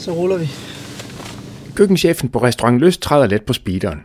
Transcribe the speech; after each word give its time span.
så 0.00 0.12
ruller 0.12 0.38
vi. 0.38 0.48
Køkkenchefen 1.74 2.28
på 2.28 2.42
restaurant 2.42 2.80
Lyst 2.80 3.02
træder 3.02 3.26
let 3.26 3.42
på 3.42 3.52
speederen. 3.52 4.00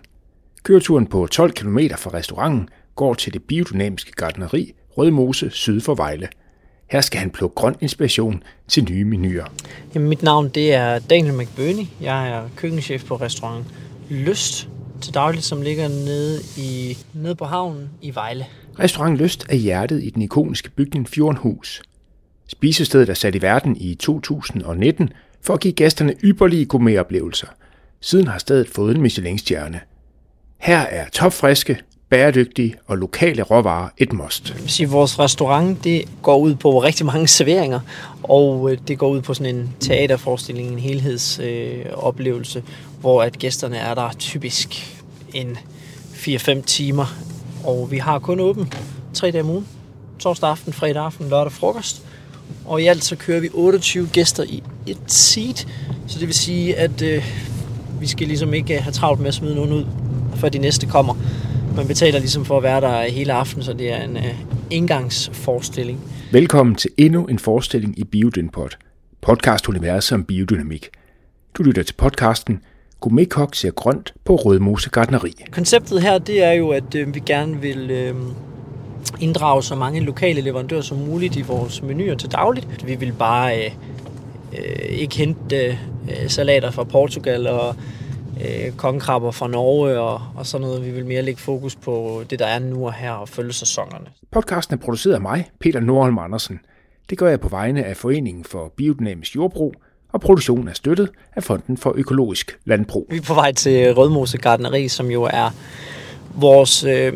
Køreturen 0.64 1.08
på 1.08 1.28
12 1.28 1.52
km 1.52 1.80
fra 1.98 2.14
restauranten 2.14 2.70
går 2.96 3.14
til 3.14 3.34
det 3.34 3.44
biodynamiske 3.44 4.12
gardneri 4.12 4.74
Rødmose 4.98 5.50
syd 5.50 5.82
for 5.82 5.96
Vejle. 5.96 6.28
Her 6.90 7.02
skal 7.02 7.20
han 7.20 7.30
plukke 7.30 7.56
grøn 7.56 7.76
inspiration 7.82 8.44
til 8.68 8.84
nye 8.90 9.06
menuer. 9.06 9.46
Jamen, 9.96 10.10
mit 10.10 10.24
navn 10.24 10.50
det 10.50 10.74
er 10.74 11.00
Daniel 11.00 11.34
McBurney. 11.34 11.86
Jeg 12.02 12.30
er 12.30 12.50
køkkenchef 12.56 13.06
på 13.06 13.16
restaurant 13.16 13.66
Lyst 14.10 14.70
til 15.02 15.14
dagligt, 15.14 15.46
som 15.46 15.62
ligger 15.62 15.88
nede, 15.88 16.40
i, 16.58 16.98
nede 17.14 17.36
på 17.36 17.46
havnen 17.46 17.90
i 18.02 18.16
Vejle. 18.16 18.46
Restaurant 18.80 19.18
Lyst 19.18 19.46
er 19.50 19.56
hjertet 19.56 20.04
i 20.04 20.10
den 20.10 20.22
ikoniske 20.22 20.70
bygning 20.70 21.10
Fjordenhus. 21.10 21.82
Spisestedet 22.48 23.10
er 23.10 23.14
sat 23.14 23.36
i 23.36 23.42
verden 23.42 23.78
i 23.78 23.96
2019 23.96 25.10
for 25.46 25.54
at 25.54 25.60
give 25.60 25.74
gæsterne 25.74 26.14
ypperlige 26.24 26.66
gourmetoplevelser. 26.66 27.48
Siden 28.02 28.28
har 28.28 28.38
stedet 28.38 28.70
fået 28.70 28.96
en 28.96 29.02
Michelin-stjerne. 29.02 29.80
Her 30.58 30.80
er 30.80 31.10
topfriske, 31.10 31.80
bæredygtige 32.10 32.76
og 32.88 32.98
lokale 32.98 33.44
råvarer 33.44 33.90
et 33.98 34.14
must. 34.14 34.56
Så 34.68 34.86
vores 34.86 35.20
restaurant 35.20 35.84
det 35.84 36.06
går 36.22 36.38
ud 36.38 36.56
på 36.56 36.84
rigtig 36.84 37.06
mange 37.06 37.28
serveringer, 37.28 37.80
og 38.24 38.72
øh, 38.72 38.78
det 38.88 38.98
går 38.98 39.10
ud 39.10 39.22
på 39.22 39.34
sådan 39.34 39.56
en 39.56 39.74
teaterforestilling, 39.80 40.70
en 40.70 40.80
helhedsoplevelse, 40.80 42.60
øh, 42.60 42.66
hvor 43.00 43.24
at 43.24 43.40
gæsterne 43.40 43.78
er 43.78 43.94
der 43.94 44.10
typisk 44.20 44.98
en 45.34 45.58
4-5 46.14 46.62
timer, 46.62 47.16
og 47.64 47.92
vi 47.92 47.98
har 47.98 48.20
kun 48.20 48.40
åben 48.40 48.74
tre 49.14 49.32
dage 49.32 49.44
om 49.44 49.50
ugen. 49.50 49.68
Torsdag 50.20 50.50
aften, 50.50 50.74
fredag 50.74 51.06
aften, 51.06 51.30
lørdag 51.30 51.52
frokost. 51.52 52.06
Og 52.66 52.82
i 52.82 52.86
alt 52.86 53.04
så 53.04 53.16
kører 53.16 53.40
vi 53.40 53.50
28 53.54 54.08
gæster 54.08 54.44
i 54.44 54.64
et 54.88 54.98
seat, 55.08 55.68
så 56.08 56.20
det 56.20 56.28
vil 56.28 56.36
sige, 56.36 56.76
at 56.76 57.02
øh, 57.02 57.24
vi 58.00 58.08
skal 58.08 58.28
ligesom 58.28 58.54
ikke 58.54 58.80
have 58.82 58.94
travlt 58.94 59.20
med 59.20 59.28
at 59.28 59.34
smide 59.34 59.56
nogen 59.56 59.72
ud, 59.72 59.86
før 60.36 60.50
de 60.50 60.58
næste 60.58 60.88
kommer. 60.88 61.16
Man 61.76 61.88
betaler 61.88 62.20
ligesom 62.20 62.46
for 62.46 62.58
at 62.58 62.64
være 62.64 62.82
der 62.82 63.02
hele 63.02 63.34
aften, 63.34 63.64
så 63.64 63.74
det 63.74 63.92
er 63.92 64.04
en 64.04 64.18
øh, 64.18 64.36
indgangsforestilling. 64.70 66.00
Velkommen 66.32 66.76
til 66.76 66.92
endnu 66.98 67.26
en 67.26 67.40
forestilling 67.40 68.00
i 68.00 68.04
Biodynpod, 68.04 68.70
podcast-universet 69.22 70.16
om 70.16 70.24
biodynamik. 70.24 70.90
Du 71.58 71.64
lytter 71.64 71.84
til 71.84 71.94
podcasten 71.94 72.60
Gourmetkok 73.00 73.56
ser 73.56 73.72
grønt 73.72 74.14
på 74.24 74.36
Rødmose 74.36 74.90
Gardneri. 74.90 75.34
Konceptet 75.52 76.02
her, 76.02 76.18
det 76.18 76.44
er 76.44 76.52
jo, 76.52 76.70
at 76.70 76.96
øh, 76.96 77.16
vi 77.16 77.20
gerne 77.20 77.62
vil 77.62 77.92
øh, 77.92 78.16
inddrage 79.20 79.64
så 79.64 79.76
mange 79.76 80.00
lokale 80.00 80.42
leverandører 80.42 80.82
som 80.82 80.98
muligt 80.98 81.36
i 81.36 81.42
vores 81.42 81.82
menuer 81.82 82.16
til 82.16 82.32
dagligt. 82.32 82.88
Vi 82.88 82.96
vil 82.96 83.14
bare 83.14 83.66
øh, 83.66 83.72
øh, 84.54 84.86
ikke 84.90 85.18
hente 85.18 85.66
øh, 85.66 86.28
salater 86.28 86.72
fra 86.72 86.84
Portugal 86.84 87.48
og 87.48 87.76
øh, 88.42 88.72
kongekrabber 88.78 89.32
fra 89.32 89.48
Norge 89.48 90.00
og, 90.00 90.22
og 90.36 90.46
sådan 90.46 90.68
noget. 90.68 90.86
Vi 90.86 90.92
vil 90.92 91.06
mere 91.06 91.22
lægge 91.22 91.42
fokus 91.42 91.76
på 91.76 92.24
det, 92.30 92.40
der 92.40 92.46
er 92.46 92.60
nu 92.60 92.86
og 92.86 92.94
her 92.94 93.12
og 93.12 93.30
følge 93.30 93.54
sæsonerne. 93.54 94.06
Podcasten 94.32 94.74
er 94.74 94.78
produceret 94.78 95.16
af 95.16 95.22
mig, 95.22 95.50
Peter 95.60 95.80
Nordholm 95.80 96.18
Andersen. 96.18 96.60
Det 97.10 97.18
gør 97.18 97.30
jeg 97.30 97.40
på 97.40 97.50
vegne 97.50 97.84
af 97.84 97.98
Foreningen 97.98 98.44
for 98.44 98.74
Biodynamisk 98.78 99.36
Jordbrug, 99.36 99.74
og 100.14 100.22
produktionen 100.22 100.68
er 100.68 100.74
støttet 100.74 101.10
af 101.36 101.44
Fonden 101.44 101.78
for 101.78 101.94
Økologisk 101.96 102.58
Landbrug. 102.66 103.08
Vi 103.10 103.18
er 103.18 103.22
på 103.22 103.34
vej 103.34 103.52
til 103.52 103.94
Rødmose 103.94 104.38
Gardneri, 104.38 104.88
som 104.88 105.12
jo 105.12 105.24
er 105.24 105.50
vores 106.36 106.84
øh, 106.84 107.14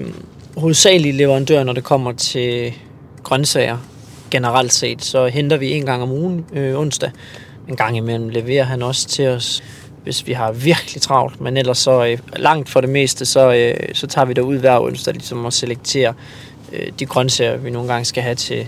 hovedsagelige 0.59 1.11
leverandør, 1.11 1.63
når 1.63 1.73
det 1.73 1.83
kommer 1.83 2.11
til 2.11 2.73
grøntsager 3.23 3.77
generelt 4.31 4.73
set. 4.73 5.03
Så 5.03 5.27
henter 5.27 5.57
vi 5.57 5.71
en 5.71 5.85
gang 5.85 6.03
om 6.03 6.11
ugen 6.11 6.45
øh, 6.53 6.79
onsdag. 6.79 7.11
En 7.67 7.75
gang 7.75 7.97
imellem 7.97 8.29
leverer 8.29 8.63
han 8.63 8.81
også 8.81 9.07
til 9.07 9.27
os 9.27 9.63
hvis 10.03 10.27
vi 10.27 10.33
har 10.33 10.51
virkelig 10.51 11.01
travlt. 11.01 11.41
Men 11.41 11.57
ellers 11.57 11.77
så 11.77 12.05
øh, 12.05 12.17
langt 12.35 12.69
for 12.69 12.81
det 12.81 12.89
meste, 12.89 13.25
så, 13.25 13.53
øh, 13.53 13.93
så 13.93 14.07
tager 14.07 14.25
vi 14.25 14.33
derud 14.33 14.57
hver 14.57 14.79
onsdag 14.79 15.13
ligesom 15.13 15.45
og 15.45 15.53
selekterer 15.53 16.13
øh, 16.73 16.91
de 16.99 17.05
grøntsager, 17.05 17.57
vi 17.57 17.69
nogle 17.69 17.91
gange 17.91 18.05
skal 18.05 18.23
have 18.23 18.35
til 18.35 18.67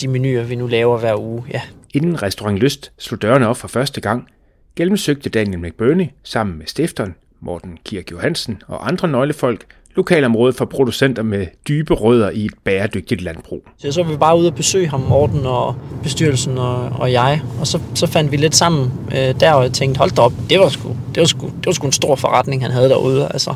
de 0.00 0.08
menuer, 0.08 0.42
vi 0.42 0.54
nu 0.54 0.66
laver 0.66 0.98
hver 0.98 1.20
uge. 1.20 1.44
Ja. 1.52 1.60
Inden 1.94 2.22
Restaurant 2.22 2.58
Lyst 2.58 2.92
slog 2.98 3.22
dørene 3.22 3.48
op 3.48 3.56
for 3.56 3.68
første 3.68 4.00
gang, 4.00 4.28
gennemsøgte 4.76 5.30
Daniel 5.30 5.60
McBurney 5.60 6.06
sammen 6.22 6.58
med 6.58 6.66
stifteren 6.66 7.14
Morten 7.40 7.78
Kirk 7.84 8.10
Johansen 8.10 8.62
og 8.66 8.88
andre 8.88 9.08
nøglefolk 9.08 9.64
lokalområdet 9.98 10.56
for 10.56 10.64
producenter 10.64 11.22
med 11.22 11.46
dybe 11.68 11.94
rødder 11.94 12.30
i 12.30 12.44
et 12.44 12.54
bæredygtigt 12.64 13.20
landbrug. 13.20 13.62
Så 13.78 13.92
så 13.92 14.02
var 14.02 14.10
vi 14.10 14.16
bare 14.16 14.38
ude 14.38 14.48
og 14.48 14.54
besøge 14.54 14.88
ham, 14.88 15.00
Morten 15.00 15.46
og 15.46 15.76
bestyrelsen 16.02 16.58
og, 16.58 16.88
og 16.88 17.12
jeg, 17.12 17.42
og 17.60 17.66
så, 17.66 17.80
så 17.94 18.06
fandt 18.06 18.32
vi 18.32 18.36
lidt 18.36 18.56
sammen 18.56 18.92
øh, 19.10 19.40
der, 19.40 19.52
og 19.52 19.62
jeg 19.62 19.72
tænkte, 19.72 19.98
hold 19.98 20.10
da 20.10 20.22
op, 20.22 20.32
det 20.50 20.60
var, 20.60 20.68
sgu, 20.68 20.96
det, 21.14 21.20
var 21.20 21.26
sgu, 21.26 21.46
det 21.46 21.66
var 21.66 21.72
sgu 21.72 21.86
en 21.86 21.92
stor 21.92 22.16
forretning, 22.16 22.62
han 22.62 22.70
havde 22.70 22.88
derude. 22.88 23.28
Altså, 23.30 23.50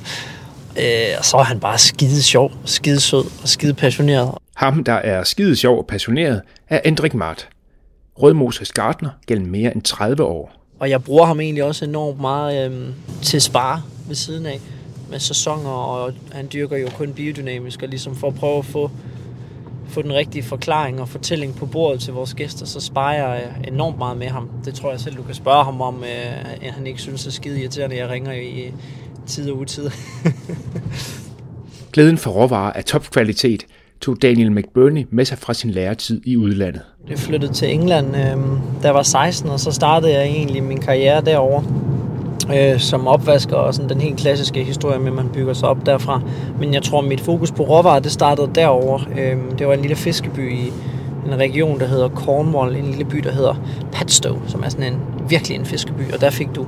øh, 0.77 1.19
og 1.19 1.25
så 1.25 1.37
var 1.37 1.45
han 1.45 1.61
bare 1.61 1.79
skide 1.79 2.23
sjov, 2.23 2.53
skide 2.65 3.01
sød 3.01 3.25
og 3.43 3.49
skide 3.49 3.75
passioneret. 3.75 4.31
Ham, 4.57 4.85
der 4.85 4.93
er 4.93 5.25
skide 5.25 5.57
sjov 5.57 5.79
og 5.79 5.87
passioneret, 5.87 6.43
er 6.69 6.81
Endrik 6.85 7.15
Mart. 7.15 7.49
Rødmoses 8.23 8.73
gartner 8.73 9.11
gennem 9.27 9.51
mere 9.51 9.75
end 9.75 9.83
30 9.83 10.23
år. 10.25 10.53
Og 10.81 10.91
jeg 10.91 11.05
bruger 11.05 11.25
ham 11.27 11.41
egentlig 11.41 11.65
også 11.65 11.85
enormt 11.85 12.21
meget 12.21 12.71
øh, 12.71 12.89
til 13.23 13.41
spare 13.41 13.83
ved 14.09 14.17
siden 14.17 14.47
af 14.47 14.61
med 15.13 15.21
sæsoner, 15.21 15.71
og 15.71 16.13
han 16.33 16.49
dyrker 16.53 16.77
jo 16.77 16.89
kun 16.97 17.13
biodynamisk, 17.13 17.83
og 17.83 17.89
ligesom 17.89 18.17
for 18.17 18.29
at 18.29 18.35
prøve 18.35 18.59
at 18.59 18.65
få, 18.65 18.91
få 19.89 20.03
den 20.03 20.13
rigtige 20.13 20.43
forklaring 20.43 21.01
og 21.01 21.09
fortælling 21.09 21.57
på 21.57 21.67
bordet 21.67 22.01
til 22.01 22.13
vores 22.13 22.35
gæster, 22.35 22.67
så 22.67 22.81
sparer 22.81 23.15
jeg 23.15 23.55
enormt 23.69 23.99
meget 23.99 24.17
med 24.17 24.29
ham. 24.29 24.51
Det 24.65 24.75
tror 24.75 24.91
jeg 24.91 25.01
selv, 25.01 25.17
du 25.17 25.23
kan 25.23 25.35
spørge 25.35 25.65
ham 25.65 25.81
om, 25.81 26.05
øh, 26.05 26.73
han 26.73 26.87
ikke 26.87 27.01
synes 27.01 27.27
er 27.27 27.31
skide 27.31 27.61
irriterende, 27.61 27.97
jeg 27.97 28.09
ringer 28.09 28.33
i 28.33 28.73
tid 29.27 29.51
og 29.51 29.59
utid. 29.59 29.91
Glæden 31.93 32.19
for 32.19 32.31
råvarer 32.31 32.73
af 32.73 32.85
topkvalitet 32.85 33.67
tog 34.01 34.23
Daniel 34.23 34.53
McBurney 34.53 35.07
med 35.11 35.25
sig 35.25 35.39
fra 35.39 35.55
sin 35.55 35.71
læretid 35.71 36.21
i 36.25 36.37
udlandet. 36.37 36.83
Jeg 37.09 37.19
flyttede 37.19 37.53
til 37.53 37.73
England, 37.75 38.07
øh, 38.17 38.37
da 38.83 38.87
jeg 38.87 38.95
var 38.95 39.03
16, 39.03 39.51
og 39.51 39.61
så 39.61 39.73
startede 39.73 40.13
jeg 40.13 40.25
egentlig 40.25 40.63
min 40.63 40.81
karriere 40.81 41.21
derovre 41.21 41.92
øh, 42.51 42.81
som 42.81 43.07
opvasker 43.07 43.57
og 43.57 43.75
sådan 43.75 43.89
den 43.89 44.01
helt 44.01 44.17
klassiske 44.17 44.65
historie 44.65 44.99
med, 44.99 45.09
at 45.09 45.15
man 45.15 45.29
bygger 45.29 45.53
sig 45.53 45.69
op 45.69 45.87
derfra. 45.87 46.21
Men 46.59 46.75
jeg 46.75 46.83
tror, 46.83 47.01
mit 47.01 47.21
fokus 47.21 47.51
på 47.51 47.63
råvarer, 47.63 48.01
det 48.01 48.13
startede 48.13 48.51
derover. 48.55 49.01
Øh, 49.19 49.37
det 49.59 49.67
var 49.67 49.75
en 49.75 49.81
lille 49.81 49.97
fiskeby 49.97 50.53
i 50.53 50.73
en 51.27 51.39
region, 51.39 51.81
der 51.81 51.87
hedder 51.87 52.09
Cornwall, 52.09 52.77
en 52.77 52.85
lille 52.85 53.05
by, 53.05 53.19
der 53.19 53.33
hedder 53.33 53.55
Padstow, 53.93 54.39
som 54.47 54.63
er 54.63 54.69
sådan 54.69 54.93
en 54.93 54.99
virkelig 55.29 55.59
en 55.59 55.65
fiskeby, 55.65 56.13
og 56.13 56.21
der 56.21 56.31
fik 56.31 56.49
du, 56.55 56.63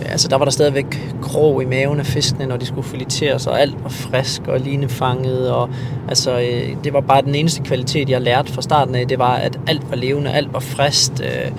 øh, 0.00 0.12
altså 0.12 0.28
der 0.28 0.36
var 0.36 0.44
der 0.44 0.52
stadigvæk 0.52 1.14
krog 1.22 1.62
i 1.62 1.66
maven 1.66 2.00
af 2.00 2.06
fiskene, 2.06 2.46
når 2.46 2.56
de 2.56 2.66
skulle 2.66 2.88
fileteres, 2.88 3.46
og 3.46 3.60
alt 3.60 3.84
var 3.84 3.90
frisk 3.90 4.42
og 4.46 4.60
linefanget, 4.60 5.50
og 5.50 5.68
altså 6.08 6.38
øh, 6.38 6.76
det 6.84 6.92
var 6.92 7.00
bare 7.00 7.22
den 7.22 7.34
eneste 7.34 7.62
kvalitet, 7.62 8.10
jeg 8.10 8.20
lærte 8.20 8.52
fra 8.52 8.62
starten 8.62 8.94
af, 8.94 9.08
det 9.08 9.18
var, 9.18 9.34
at 9.34 9.60
alt 9.66 9.90
var 9.90 9.96
levende, 9.96 10.32
alt 10.32 10.52
var 10.52 10.60
frist, 10.60 11.22
øh, 11.24 11.52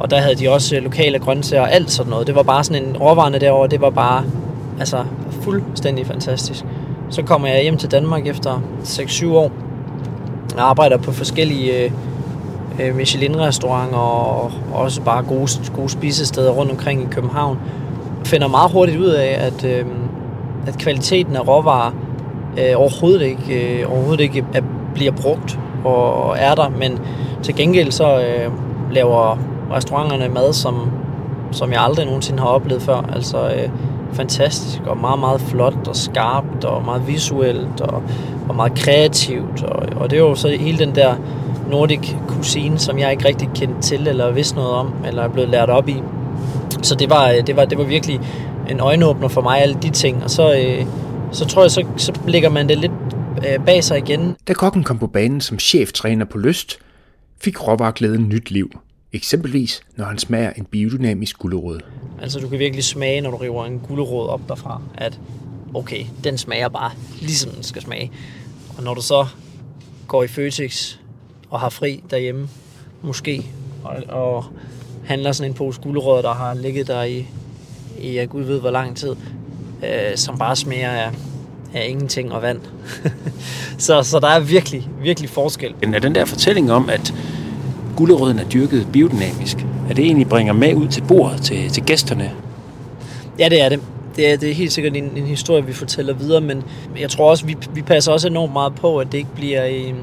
og 0.00 0.10
der 0.10 0.20
havde 0.20 0.34
de 0.34 0.48
også 0.48 0.76
øh, 0.76 0.82
lokale 0.82 1.18
grøntsager 1.18 1.62
og 1.62 1.72
alt 1.72 1.90
sådan 1.90 2.10
noget. 2.10 2.26
Det 2.26 2.34
var 2.34 2.42
bare 2.42 2.64
sådan 2.64 2.84
en 2.84 2.96
råvarerne 2.96 3.38
derover, 3.38 3.66
det 3.66 3.80
var 3.80 3.90
bare 3.90 4.24
altså 4.78 5.04
fuldstændig 5.30 6.06
fantastisk. 6.06 6.64
Så 7.10 7.22
kommer 7.22 7.48
jeg 7.48 7.62
hjem 7.62 7.76
til 7.76 7.90
Danmark 7.90 8.26
efter 8.26 8.62
6-7 8.84 9.26
år. 9.28 9.52
Jeg 10.56 10.64
arbejder 10.64 10.96
på 10.96 11.12
forskellige 11.12 11.84
øh, 11.84 11.90
øh 12.80 12.96
Michelin-restauranter 12.96 13.98
og 13.98 14.52
også 14.72 15.02
bare 15.02 15.22
gode, 15.22 15.48
gode 15.74 15.88
spisesteder 15.88 16.50
rundt 16.50 16.72
omkring 16.72 17.02
i 17.02 17.06
København. 17.10 17.58
Jeg 18.18 18.26
finder 18.26 18.48
meget 18.48 18.72
hurtigt 18.72 18.98
ud 18.98 19.08
af, 19.08 19.38
at, 19.40 19.64
øh, 19.64 19.86
at 20.66 20.78
kvaliteten 20.78 21.36
af 21.36 21.48
råvarer 21.48 21.90
øh, 22.58 22.72
overhovedet 22.76 23.22
ikke, 23.22 23.80
øh, 23.80 23.92
overhovedet 23.92 24.20
ikke 24.20 24.44
er, 24.54 24.62
bliver 24.94 25.12
brugt 25.12 25.58
og 25.84 26.36
er 26.38 26.54
der, 26.54 26.68
men 26.68 26.98
til 27.42 27.56
gengæld 27.56 27.92
så 27.92 28.20
øh, 28.20 28.52
laver 28.92 29.38
restauranterne 29.72 30.28
mad, 30.28 30.52
som, 30.52 30.90
som 31.52 31.72
jeg 31.72 31.80
aldrig 31.80 32.06
nogensinde 32.06 32.38
har 32.38 32.48
oplevet 32.48 32.82
før. 32.82 33.10
Altså 33.14 33.50
øh, 33.50 33.68
fantastisk 34.12 34.80
og 34.86 34.98
meget, 34.98 35.18
meget 35.18 35.40
flot 35.40 35.88
og 35.88 35.96
skarpt 35.96 36.64
og 36.64 36.84
meget 36.84 37.06
visuelt 37.06 37.80
og, 37.80 38.02
og 38.48 38.54
meget 38.54 38.74
kreativt. 38.74 39.62
Og, 39.62 39.86
og 39.96 40.10
det 40.10 40.16
er 40.16 40.20
jo 40.20 40.34
så 40.34 40.48
hele 40.48 40.78
den 40.78 40.94
der 40.94 41.14
nordic 41.70 42.14
cuisine, 42.28 42.78
som 42.78 42.98
jeg 42.98 43.10
ikke 43.10 43.28
rigtig 43.28 43.48
kendte 43.54 43.80
til 43.82 44.08
eller 44.08 44.30
vidste 44.30 44.56
noget 44.56 44.70
om, 44.70 44.94
eller 45.06 45.22
er 45.22 45.28
blevet 45.28 45.48
lært 45.48 45.70
op 45.70 45.88
i. 45.88 46.02
Så 46.82 46.94
det 46.94 47.10
var, 47.10 47.30
øh, 47.30 47.46
det 47.46 47.56
var, 47.56 47.64
det 47.64 47.78
var 47.78 47.84
virkelig 47.84 48.20
en 48.70 48.80
øjenåbner 48.80 49.28
for 49.28 49.40
mig, 49.40 49.62
alle 49.62 49.76
de 49.82 49.90
ting. 49.90 50.24
Og 50.24 50.30
så, 50.30 50.54
øh, 50.54 50.86
så 51.32 51.46
tror 51.46 51.62
jeg, 51.62 51.70
så, 51.70 51.84
så 51.96 52.12
lægger 52.26 52.48
man 52.48 52.68
det 52.68 52.78
lidt 52.78 52.92
øh, 53.48 53.64
bag 53.66 53.84
sig 53.84 53.98
igen. 53.98 54.36
Da 54.48 54.52
kokken 54.52 54.84
kom 54.84 54.98
på 54.98 55.06
banen 55.06 55.40
som 55.40 55.58
cheftræner 55.58 56.24
på 56.24 56.38
Lyst, 56.38 56.78
fik 57.40 57.68
råvarglæden 57.68 58.28
nyt 58.28 58.50
liv. 58.50 58.70
Eksempelvis 59.12 59.82
når 59.96 60.04
han 60.04 60.18
smager 60.18 60.52
en 60.52 60.64
biodynamisk 60.64 61.38
gulerod. 61.38 61.80
Altså 62.22 62.40
du 62.40 62.48
kan 62.48 62.58
virkelig 62.58 62.84
smage, 62.84 63.20
når 63.20 63.30
du 63.30 63.36
river 63.36 63.66
en 63.66 63.78
gulerod 63.78 64.28
op 64.28 64.40
derfra, 64.48 64.82
at 64.94 65.20
okay, 65.74 66.04
den 66.24 66.38
smager 66.38 66.68
bare 66.68 66.90
ligesom 67.20 67.50
den 67.50 67.62
skal 67.62 67.82
smage. 67.82 68.12
Og 68.76 68.82
når 68.82 68.94
du 68.94 69.02
så 69.02 69.26
går 70.08 70.22
i 70.22 70.28
Føtex 70.28 70.96
og 71.50 71.60
har 71.60 71.68
fri 71.68 72.02
derhjemme, 72.10 72.48
måske, 73.02 73.46
og, 73.84 73.96
og 74.08 74.44
handler 75.04 75.32
sådan 75.32 75.50
en 75.50 75.54
pose 75.54 75.80
gulerødder, 75.80 76.22
der 76.22 76.34
har 76.34 76.54
ligget 76.54 76.86
der 76.86 77.02
i, 77.02 77.26
i 77.98 78.16
jeg 78.16 78.28
gud 78.28 78.42
ved 78.42 78.60
hvor 78.60 78.70
lang 78.70 78.96
tid, 78.96 79.16
øh, 79.84 80.16
som 80.16 80.38
bare 80.38 80.56
smager 80.56 80.90
af, 80.90 81.10
af 81.74 81.88
ingenting 81.88 82.32
og 82.32 82.42
vand. 82.42 82.60
så, 83.78 84.02
så 84.02 84.20
der 84.20 84.28
er 84.28 84.40
virkelig, 84.40 84.88
virkelig 85.02 85.30
forskel. 85.30 85.74
Men 85.80 85.94
er 85.94 85.98
den 85.98 86.14
der 86.14 86.24
fortælling 86.24 86.72
om, 86.72 86.90
at 86.90 87.14
gulerødden 88.00 88.38
er 88.38 88.48
dyrket 88.48 88.88
biodynamisk, 88.92 89.66
at 89.90 89.96
det 89.96 90.04
egentlig 90.04 90.28
bringer 90.28 90.52
med 90.52 90.74
ud 90.74 90.88
til 90.88 91.02
bordet 91.08 91.42
til, 91.42 91.68
til 91.68 91.82
gæsterne? 91.82 92.30
Ja, 93.38 93.48
det 93.48 93.62
er 93.62 93.68
det. 93.68 93.80
Det 94.16 94.32
er, 94.32 94.36
det 94.36 94.50
er 94.50 94.54
helt 94.54 94.72
sikkert 94.72 94.96
en, 94.96 95.10
en 95.16 95.26
historie, 95.26 95.66
vi 95.66 95.72
fortæller 95.72 96.14
videre, 96.14 96.40
men 96.40 96.62
jeg 97.00 97.10
tror 97.10 97.30
også, 97.30 97.46
vi, 97.46 97.56
vi 97.74 97.82
passer 97.82 98.12
også 98.12 98.28
enormt 98.28 98.52
meget 98.52 98.74
på, 98.74 98.98
at 98.98 99.12
det 99.12 99.18
ikke 99.18 99.34
bliver 99.34 99.64
en, 99.64 99.96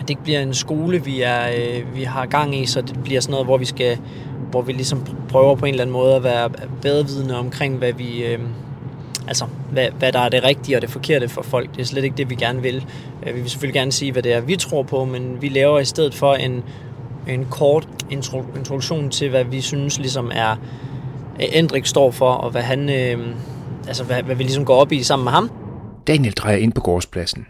det 0.00 0.10
ikke 0.10 0.22
bliver 0.22 0.40
en 0.40 0.54
skole, 0.54 1.04
vi, 1.04 1.22
er, 1.22 1.40
øh, 1.48 1.96
vi 1.96 2.02
har 2.02 2.26
gang 2.26 2.56
i, 2.56 2.66
så 2.66 2.80
det 2.80 3.02
bliver 3.04 3.20
sådan 3.20 3.30
noget, 3.30 3.46
hvor 3.46 3.58
vi 3.58 3.64
skal 3.64 3.98
hvor 4.50 4.62
vi 4.62 4.72
ligesom 4.72 5.06
prøver 5.28 5.54
på 5.54 5.66
en 5.66 5.74
eller 5.74 5.84
anden 5.84 5.92
måde 5.92 6.14
at 6.14 6.24
være 6.24 6.50
bedre 6.82 7.06
vidne 7.06 7.36
omkring, 7.36 7.76
hvad 7.76 7.92
vi, 7.92 8.24
øh, 8.24 8.38
altså, 9.28 9.44
hvad, 9.72 9.88
hvad 9.98 10.12
der 10.12 10.18
er 10.18 10.28
det 10.28 10.44
rigtige 10.44 10.76
og 10.76 10.82
det 10.82 10.90
forkerte 10.90 11.28
for 11.28 11.42
folk. 11.42 11.70
Det 11.70 11.80
er 11.80 11.84
slet 11.84 12.04
ikke 12.04 12.16
det, 12.16 12.30
vi 12.30 12.34
gerne 12.34 12.62
vil. 12.62 12.86
Øh, 13.26 13.34
vi 13.34 13.40
vil 13.40 13.50
selvfølgelig 13.50 13.74
gerne 13.74 13.92
sige, 13.92 14.12
hvad 14.12 14.22
det 14.22 14.32
er, 14.32 14.40
vi 14.40 14.56
tror 14.56 14.82
på, 14.82 15.04
men 15.04 15.42
vi 15.42 15.48
laver 15.48 15.78
i 15.78 15.84
stedet 15.84 16.14
for 16.14 16.34
en, 16.34 16.62
en 17.34 17.46
kort 17.50 17.88
intro, 18.10 18.44
introduktion 18.56 19.10
til, 19.10 19.30
hvad 19.30 19.44
vi 19.44 19.60
synes 19.60 19.98
ligesom 19.98 20.30
er, 20.34 20.56
Endrik 21.40 21.86
står 21.86 22.10
for, 22.10 22.32
og 22.32 22.50
hvad 22.50 22.62
han, 22.62 22.88
øh, 22.90 23.36
altså 23.88 24.04
hvad, 24.04 24.22
hvad 24.22 24.34
vi 24.36 24.42
ligesom 24.42 24.64
går 24.64 24.76
op 24.80 24.92
i 24.92 25.02
sammen 25.02 25.24
med 25.24 25.32
ham. 25.32 25.50
Daniel 26.06 26.32
drejer 26.32 26.56
ind 26.56 26.72
på 26.72 26.80
gårdspladsen. 26.80 27.46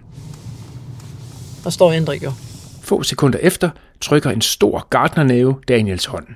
Der 1.64 1.70
står 1.70 1.92
Endrik 1.92 2.22
jo. 2.22 2.32
Få 2.82 3.02
sekunder 3.02 3.38
efter 3.42 3.70
trykker 4.00 4.30
en 4.30 4.40
stor 4.40 4.86
gardnernæve 4.90 5.56
Daniels 5.68 6.04
hånd. 6.04 6.26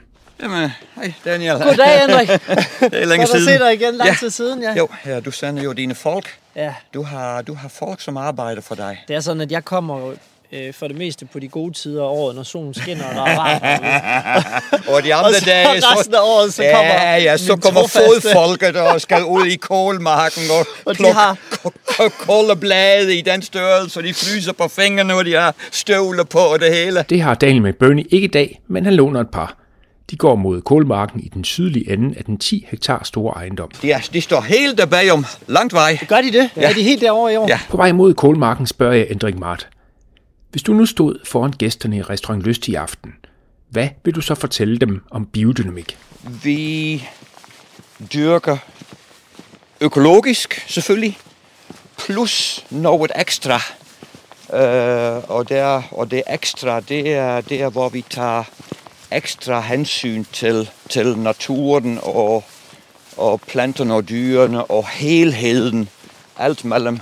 Jamen, 0.42 0.70
hej 0.96 1.12
Daniel. 1.24 1.52
Goddag, 1.52 2.00
Henrik. 2.00 2.28
det 2.92 3.02
er 3.02 3.06
længe 3.06 3.16
Godt 3.16 3.28
siden. 3.28 3.48
at 3.48 3.58
se 3.58 3.64
dig 3.64 3.74
igen, 3.74 3.94
lang 3.94 4.08
Ja. 4.10 4.16
tid 4.20 4.30
siden, 4.30 4.62
ja. 4.62 4.74
Jo, 4.78 4.88
ja, 5.06 5.20
du 5.20 5.30
sender 5.30 5.62
jo 5.62 5.72
dine 5.72 5.94
folk. 5.94 6.38
ja. 6.56 6.74
Du 6.94 7.02
har, 7.02 7.42
du 7.42 7.54
har 7.54 7.68
folk, 7.68 8.00
som 8.00 8.16
arbejder 8.16 8.60
for 8.62 8.74
dig. 8.74 9.04
Det 9.08 9.16
er 9.16 9.20
sådan, 9.20 9.40
at 9.40 9.52
jeg 9.52 9.64
kommer 9.64 10.12
øh, 10.54 10.74
for 10.74 10.86
det 10.88 10.96
meste 10.98 11.26
på 11.26 11.38
de 11.38 11.48
gode 11.48 11.72
tider 11.72 12.02
af 12.02 12.08
året, 12.08 12.36
når 12.36 12.42
solen 12.42 12.74
skinner, 12.74 13.04
og 13.04 13.14
der 13.14 13.22
er 13.24 13.36
varmt. 13.36 14.88
Og 14.94 15.02
de 15.04 15.14
andre 15.14 15.28
Og 15.28 15.34
så 15.34 15.44
dage... 15.46 15.68
resten 15.68 16.14
af 16.14 16.18
året, 16.22 16.54
så 16.54 16.62
ja, 16.62 16.76
kommer 16.76 16.94
Ja, 17.16 17.36
så 17.36 17.52
mine 17.52 17.60
kommer 17.62 17.80
trofaste- 17.80 18.22
fodfolket 18.22 18.76
og 18.76 19.00
skal 19.00 19.24
ud 19.24 19.46
i 19.46 19.56
kålmarken 19.56 20.42
og, 20.60 20.66
Og 20.86 20.92
de 20.94 20.96
plukke 20.96 21.14
har- 21.14 23.08
i 23.10 23.20
den 23.20 23.42
størrelse, 23.42 24.00
og 24.00 24.04
de 24.04 24.14
fryser 24.14 24.52
på 24.52 24.68
fingrene, 24.68 25.14
og 25.14 25.24
de 25.24 25.32
har 25.32 25.54
støvler 25.72 26.24
på 26.24 26.38
og 26.38 26.60
det 26.60 26.74
hele. 26.76 27.04
Det 27.10 27.20
har 27.22 27.34
Daniel 27.34 27.62
med 27.62 27.72
Bernie 27.72 28.04
ikke 28.10 28.24
i 28.24 28.30
dag, 28.30 28.60
men 28.68 28.84
han 28.84 28.94
låner 28.94 29.20
et 29.20 29.30
par. 29.32 29.56
De 30.10 30.16
går 30.16 30.34
mod 30.34 30.62
kålmarken 30.62 31.20
i 31.20 31.28
den 31.34 31.44
sydlige 31.44 31.92
ende 31.92 32.14
af 32.18 32.24
den 32.24 32.38
10 32.38 32.66
hektar 32.70 33.00
store 33.04 33.34
ejendom. 33.36 33.70
De, 33.82 33.92
er, 33.92 33.98
de 34.12 34.20
står 34.20 34.40
helt 34.40 34.78
der 34.78 34.86
bagom, 34.86 35.26
langt 35.46 35.72
vej. 35.72 35.98
Gør 36.08 36.20
de 36.20 36.32
det? 36.32 36.50
Ja. 36.56 36.62
Er 36.62 36.72
de 36.72 36.82
helt 36.82 37.00
derovre 37.00 37.32
i 37.32 37.36
år? 37.36 37.46
Ja. 37.48 37.58
På 37.70 37.76
vej 37.76 37.92
mod 37.92 38.14
kålmarken 38.14 38.66
spørger 38.66 38.94
jeg 38.94 39.06
Endrik 39.10 39.38
Mart. 39.38 39.68
Hvis 40.54 40.62
du 40.62 40.72
nu 40.72 40.86
stod 40.86 41.18
foran 41.24 41.50
gæsterne 41.50 41.96
i 41.96 42.02
restaurant 42.02 42.42
Lyst 42.42 42.68
i 42.68 42.74
aften, 42.74 43.14
hvad 43.68 43.88
vil 44.04 44.14
du 44.14 44.20
så 44.20 44.34
fortælle 44.34 44.78
dem 44.78 45.02
om 45.10 45.26
biodynamik? 45.26 45.98
Vi 46.42 47.04
dyrker 48.12 48.56
økologisk, 49.80 50.64
selvfølgelig, 50.66 51.18
plus 51.98 52.64
noget 52.70 53.12
ekstra. 53.16 53.60
Øh, 54.52 55.30
og, 55.30 55.48
der, 55.48 55.82
og 55.90 56.10
det 56.10 56.22
ekstra, 56.30 56.80
det 56.80 57.12
er, 57.12 57.40
det 57.40 57.72
hvor 57.72 57.88
vi 57.88 58.04
tager 58.10 58.44
ekstra 59.12 59.60
hensyn 59.60 60.24
til, 60.32 60.70
til 60.88 61.18
naturen 61.18 61.98
og, 62.02 62.44
og 63.16 63.40
planterne 63.40 63.94
og 63.94 64.08
dyrene 64.08 64.64
og 64.64 64.88
helheden. 64.88 65.88
Alt 66.36 66.64
mellem 66.64 67.00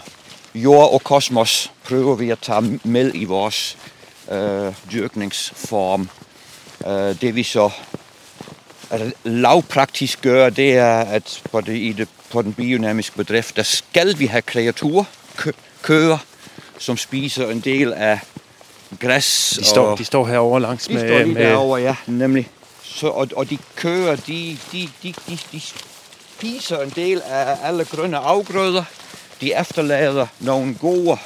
jord 0.55 0.93
og 0.93 1.05
kosmos 1.05 1.73
prøver 1.85 2.15
vi 2.15 2.31
at 2.31 2.39
tage 2.39 2.81
med 2.85 3.11
i 3.15 3.25
vores 3.25 3.79
øh, 4.31 4.75
dyrkningsform. 4.93 6.09
Øh, 6.87 7.21
det 7.21 7.35
vi 7.35 7.43
så 7.43 7.71
altså, 8.91 9.13
lavpraktisk 9.25 10.23
gør, 10.23 10.51
det 10.51 10.77
er, 10.77 10.95
at 11.01 11.43
på, 11.53 11.61
det, 11.61 11.77
i 11.77 11.93
det, 11.93 12.09
på 12.31 12.43
den 12.43 12.53
biodynamiske 12.53 13.17
bedrift, 13.17 13.57
der 13.57 13.63
skal 13.63 14.19
vi 14.19 14.27
have 14.27 14.43
kreaturer, 14.43 15.05
kø, 15.37 15.53
køer, 15.83 16.19
som 16.79 16.97
spiser 16.97 17.51
en 17.51 17.61
del 17.61 17.93
af 17.93 18.21
græs. 19.01 19.57
De 19.59 19.65
står, 19.65 19.87
og, 19.87 19.99
de 19.99 20.05
står 20.05 20.27
herovre 20.27 20.61
langs 20.61 20.87
de 20.87 20.95
med, 20.95 21.01
står 21.01 21.19
lige 21.19 21.35
med 21.35 21.43
derovre, 21.43 21.81
ja, 21.81 21.97
nemlig. 22.07 22.49
Så, 22.83 23.07
og, 23.07 23.29
og 23.37 23.51
de 23.51 23.59
køer, 23.77 24.17
de, 24.17 24.59
de, 24.73 24.89
de, 25.03 25.15
de, 25.29 25.39
de 25.53 25.61
spiser 26.39 26.79
en 26.81 26.93
del 26.97 27.23
af 27.23 27.57
alle 27.63 27.85
grønne 27.85 28.17
afgrøder. 28.17 28.85
De 29.43 29.61
efterlader 29.61 30.27
nogle 30.41 30.75
gode 30.75 31.19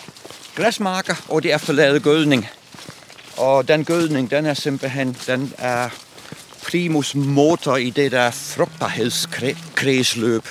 græsmarker, 0.55 1.15
og 1.29 1.43
de 1.43 1.53
efterlader 1.53 1.99
gødning. 1.99 2.49
Og 3.37 3.69
den 3.69 3.85
gødning, 3.85 4.31
den 4.31 4.47
er 4.47 4.55
simpelthen, 4.55 5.17
den 5.27 5.53
er 5.59 5.89
primus 6.63 7.15
motor 7.15 7.77
i 7.77 7.91
det 7.91 8.13
der 8.13 8.31
frugtbarhedskredsløb, 8.31 10.49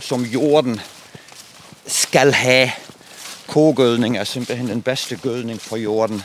som 0.00 0.22
jorden 0.22 0.80
skal 1.86 2.32
have. 2.32 2.70
Kogødning 3.46 4.18
er 4.18 4.24
simpelthen 4.24 4.68
den 4.68 4.82
bedste 4.82 5.16
gødning 5.16 5.60
for 5.60 5.76
jorden 5.76 6.22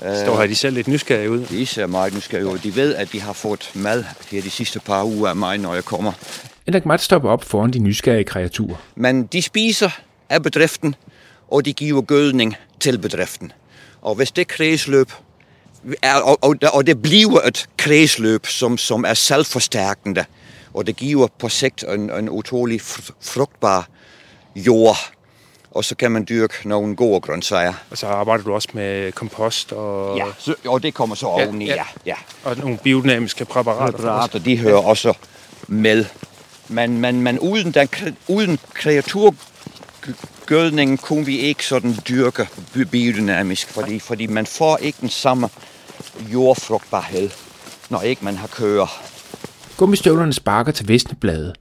står 0.00 0.40
her, 0.40 0.46
de 0.46 0.54
ser 0.54 0.70
lidt 0.70 0.88
nysgerrige 0.88 1.30
ud. 1.30 1.46
De 1.46 1.66
ser 1.66 1.86
meget 1.86 2.14
nysgerrige 2.14 2.46
ud. 2.46 2.58
De 2.58 2.76
ved, 2.76 2.94
at 2.94 3.12
de 3.12 3.20
har 3.20 3.32
fået 3.32 3.70
mad 3.74 4.04
her 4.30 4.42
de 4.42 4.50
sidste 4.50 4.80
par 4.80 5.04
uger 5.04 5.28
af 5.28 5.36
mig, 5.36 5.58
når 5.58 5.74
jeg 5.74 5.84
kommer. 5.84 6.12
Endrik 6.66 6.86
Mart 6.86 7.00
stopper 7.00 7.30
op 7.30 7.44
foran 7.44 7.70
de 7.70 7.78
nysgerrige 7.78 8.24
kreaturer. 8.24 8.76
Men 8.94 9.26
de 9.26 9.42
spiser 9.42 9.90
af 10.28 10.42
bedriften, 10.42 10.94
og 11.48 11.64
de 11.64 11.72
giver 11.72 12.00
gødning 12.02 12.56
til 12.80 12.98
bedriften. 12.98 13.52
Og 14.02 14.14
hvis 14.14 14.30
det 14.30 14.48
kredsløb 14.48 15.12
er, 16.02 16.14
og, 16.14 16.38
og, 16.42 16.56
og 16.72 16.86
det 16.86 17.02
bliver 17.02 17.40
et 17.40 17.66
kredsløb, 17.76 18.46
som, 18.46 18.78
som 18.78 19.04
er 19.04 19.14
selvforstærkende, 19.14 20.24
og 20.74 20.86
det 20.86 20.96
giver 20.96 21.26
på 21.38 21.48
sigt 21.48 21.84
en, 21.88 22.10
en 22.10 22.28
utrolig 22.28 22.80
fr- 22.80 23.12
frugtbar 23.20 23.88
jord, 24.56 24.96
og 25.70 25.84
så 25.84 25.94
kan 25.96 26.10
man 26.10 26.26
dyrke 26.28 26.68
nogle 26.68 26.96
gode 26.96 27.20
grøntsager. 27.20 27.72
Og 27.90 27.98
så 27.98 28.06
arbejder 28.06 28.44
du 28.44 28.54
også 28.54 28.68
med 28.72 29.12
kompost 29.12 29.72
og, 29.72 30.16
Ja, 30.16 30.24
så, 30.38 30.54
og 30.66 30.82
det 30.82 30.94
kommer 30.94 31.16
så 31.16 31.26
oveni, 31.26 31.66
ja. 31.66 31.74
ja. 31.74 31.84
ja. 32.06 32.14
og 32.44 32.56
nogle 32.56 32.78
biodynamiske 32.78 33.44
præparater. 33.44 33.96
præparater, 33.98 34.38
de 34.38 34.58
hører 34.58 34.78
også 34.78 35.14
med. 35.68 36.04
Men, 36.68 36.98
men, 37.00 37.20
men 37.22 37.38
uden, 37.38 37.72
den, 37.72 37.88
uden 38.28 38.58
kreaturgødningen 38.74 40.98
kunne 40.98 41.26
vi 41.26 41.38
ikke 41.38 41.66
sådan 41.66 41.94
dyrke 42.08 42.48
bi- 42.74 42.84
biodynamisk, 42.84 43.68
fordi, 43.68 43.98
fordi 43.98 44.26
man 44.26 44.46
får 44.46 44.76
ikke 44.76 44.98
den 45.00 45.08
samme 45.08 45.48
jordfrugtbarhed, 46.32 47.30
når 47.88 48.02
ikke 48.02 48.24
man 48.24 48.36
har 48.36 48.46
køer. 48.46 49.00
Gummistøvlerne 49.76 50.32
sparker 50.32 50.72
til 50.72 50.88
visneblade. 50.88 51.54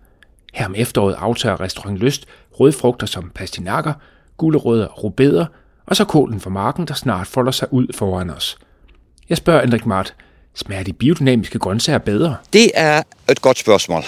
Her 0.54 0.66
om 0.66 0.76
efteråret 0.78 1.16
aftager 1.20 1.62
restaurant 1.62 1.98
Lyst 1.98 2.26
rødfrugter 2.60 3.08
som 3.08 3.32
pastinakker, 3.36 3.94
gulerødder 4.38 4.88
og 4.88 5.04
rubeder, 5.04 5.46
og 5.86 5.96
så 5.96 6.06
kålen 6.06 6.40
fra 6.40 6.50
marken, 6.50 6.88
der 6.88 6.94
snart 6.94 7.28
folder 7.28 7.52
sig 7.52 7.74
ud 7.74 7.88
foran 7.96 8.30
os. 8.30 8.58
Jeg 9.30 9.38
spørger 9.38 9.62
Henrik 9.62 9.86
Mart, 9.86 10.16
smager 10.56 10.84
de 10.84 10.94
biodynamiske 10.94 11.60
grøntsager 11.60 12.00
bedre? 12.00 12.36
Det 12.54 12.72
er 12.74 13.04
et 13.32 13.42
godt 13.42 13.58
spørgsmål. 13.58 14.04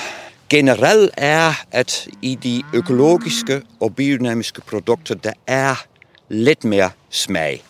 Generelt 0.50 1.12
er, 1.18 1.54
at 1.72 2.08
i 2.22 2.36
de 2.36 2.64
økologiske 2.74 3.62
og 3.80 3.96
biodynamiske 3.96 4.62
produkter, 4.62 5.16
der 5.16 5.34
er 5.48 5.76
lidt 6.30 6.64
mere 6.64 6.90
smag. 7.10 7.64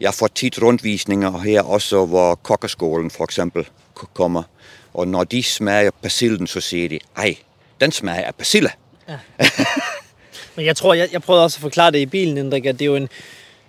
Jeg 0.00 0.14
får 0.14 0.26
tit 0.26 0.62
rundvisninger 0.62 1.38
her 1.38 1.62
også, 1.62 2.06
hvor 2.06 2.34
kokkeskolen 2.34 3.10
for 3.10 3.24
eksempel 3.24 3.68
kommer. 4.14 4.42
Og 4.94 5.08
når 5.08 5.24
de 5.24 5.42
smager 5.42 5.90
persillen, 6.02 6.46
så 6.46 6.60
siger 6.60 6.88
de, 6.88 6.98
ej, 7.16 7.36
den 7.80 7.92
smager 7.92 8.22
af 8.24 8.34
persille. 8.34 8.70
Men 10.56 10.66
jeg 10.66 10.76
tror, 10.76 10.94
jeg, 10.94 11.08
jeg 11.12 11.22
prøvede 11.22 11.44
også 11.44 11.56
at 11.56 11.60
forklare 11.62 11.90
det 11.90 11.98
i 11.98 12.06
bilen, 12.06 12.36
Henrik, 12.36 12.66
at 12.66 12.74
det 12.78 12.82
er 12.82 12.86
jo 12.86 12.96
en, 12.96 13.08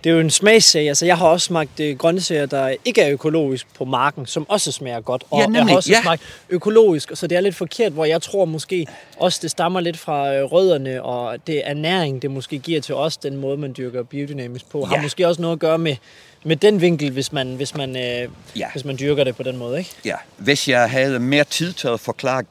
det 0.04 0.10
er 0.10 0.14
jo 0.14 0.20
en 0.20 0.30
smagssag. 0.30 0.88
Altså, 0.88 1.06
jeg 1.06 1.18
har 1.18 1.28
også 1.28 1.46
smagt 1.46 1.80
øh, 1.80 1.98
grøntsager, 1.98 2.46
der 2.46 2.76
ikke 2.86 3.02
er 3.02 3.12
økologisk 3.12 3.68
på 3.78 3.86
marken, 3.86 4.26
som 4.26 4.50
også 4.50 4.72
smager 4.72 5.02
godt. 5.02 5.24
Og 5.32 5.40
Ja, 5.40 5.48
jeg 5.54 5.66
har 5.66 5.76
også 5.76 5.92
ja. 5.92 6.02
smagt 6.02 6.22
økologisk, 6.50 7.12
så 7.14 7.28
det 7.28 7.36
er 7.36 7.42
lidt 7.42 7.56
forkert, 7.56 7.92
hvor 7.92 8.06
jeg 8.06 8.22
tror 8.22 8.46
måske 8.46 8.88
også, 9.18 9.40
det 9.42 9.52
stammer 9.52 9.80
lidt 9.80 9.98
fra 9.98 10.34
øh, 10.36 10.44
rødderne, 10.44 11.04
og 11.04 11.48
det 11.48 11.62
er 11.70 11.74
næring, 11.74 12.22
det 12.22 12.32
måske 12.32 12.60
giver 12.60 12.82
til 12.82 12.96
os, 12.96 13.18
den 13.18 13.36
måde, 13.38 13.58
man 13.58 13.74
dyrker 13.78 14.04
biodynamisk 14.04 14.70
på. 14.70 14.86
Har 14.86 14.96
Ja. 14.96 15.02
måske 15.02 15.28
også 15.28 15.42
noget 15.42 15.56
at 15.56 15.60
gøre 15.60 15.78
med, 15.78 15.96
med 16.44 16.56
den 16.56 16.82
vinkel, 16.82 17.12
hvis 17.12 17.32
man, 17.32 17.56
hvis, 17.56 17.76
man, 17.76 17.96
øh, 17.98 18.30
Ja. 18.56 18.68
hvis 18.72 18.86
man 18.86 18.98
dyrker 19.00 19.24
det 19.24 19.36
på 19.36 19.44
den 19.44 19.58
måde, 19.58 19.78
ikke? 19.80 19.92
Ja, 20.06 20.16
hvis 20.38 20.68
jeg 20.70 20.90
havde 20.90 21.20
mere 21.20 21.44
tid 21.44 21.74
til 21.74 21.88
at 21.88 22.00
forklare 22.00 22.44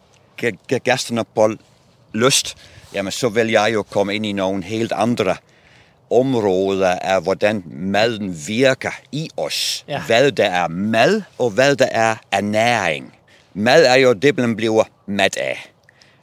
g- 0.43 0.73
g- 0.73 0.79
gæsterne 0.79 1.25
på 1.35 1.55
lyst, 2.15 2.57
jamen 2.95 3.13
så 3.13 3.29
vil 3.29 3.51
jeg 3.51 3.71
jo 3.75 3.83
komme 3.83 4.15
ind 4.15 4.27
i 4.27 4.33
nogle 4.33 4.65
helt 4.65 4.93
andre 4.93 5.37
områder 6.11 6.91
af, 6.91 7.23
hvordan 7.23 7.63
maden 7.67 8.43
virker 8.47 8.91
i 9.13 9.31
os. 9.37 9.85
Ja. 9.89 10.03
Hvad 10.03 10.33
der 10.33 10.45
er 10.45 10.69
mad, 10.69 11.23
og 11.39 11.51
hvad 11.51 11.77
der 11.77 11.87
er 11.91 12.17
ernæring. 12.33 13.15
mad 13.55 13.85
er 13.85 13.95
jo 13.95 14.13
det, 14.13 14.37
man 14.37 14.57
bliver 14.57 14.85
mad 15.07 15.37
af. 15.37 15.73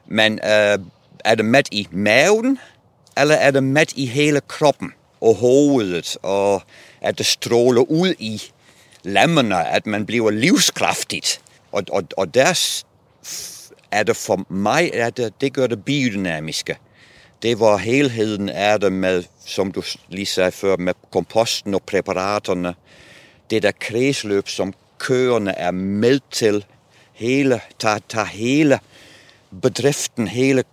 Men 0.08 0.34
øh, 0.34 0.80
er 1.26 1.36
det 1.36 1.46
mad 1.46 1.64
i 1.72 1.88
maven, 1.92 2.60
eller 3.18 3.36
er 3.36 3.52
det 3.52 3.64
mad 3.64 3.86
i 3.96 4.06
hele 4.06 4.42
kroppen 4.48 4.94
og 5.22 5.36
hovedet, 5.36 6.18
og 6.22 6.62
at 7.02 7.18
det 7.18 7.26
stråler 7.26 7.82
ud 7.82 8.14
i 8.20 8.42
lemmerne, 9.04 9.68
at 9.68 9.86
man 9.86 10.06
bliver 10.06 10.30
livskraftigt. 10.32 11.42
Og, 11.72 11.84
og, 11.92 12.04
og 12.18 12.34
der 12.34 12.54
er 13.94 14.04
det 14.04 14.16
for 14.16 14.46
mig, 14.50 14.92
er 14.94 15.10
det, 15.10 15.42
det 15.42 15.54
gør 15.54 15.68
det 15.68 15.86
biodynamiske. 15.86 16.78
Det 17.42 17.60
var 17.60 17.78
helheden 17.78 18.50
er 18.50 18.78
det 18.78 18.92
med, 18.92 19.24
som 19.46 19.72
du 19.72 19.84
lige 20.10 20.26
sagde 20.26 20.52
før, 20.52 20.78
med 20.78 20.94
komposten 21.12 21.74
og 21.74 21.84
præparaterne. 21.84 22.76
Det 23.50 23.64
der 23.64 23.72
kredsløb, 23.72 24.48
som 24.48 24.74
køerne 24.98 25.52
er 25.52 25.72
med 25.72 26.20
til, 26.32 26.66
hele, 27.14 27.62
tager, 27.80 28.00
tager 28.10 28.26
hele 28.26 28.80
bedriften, 29.62 30.28
hele 30.28 30.64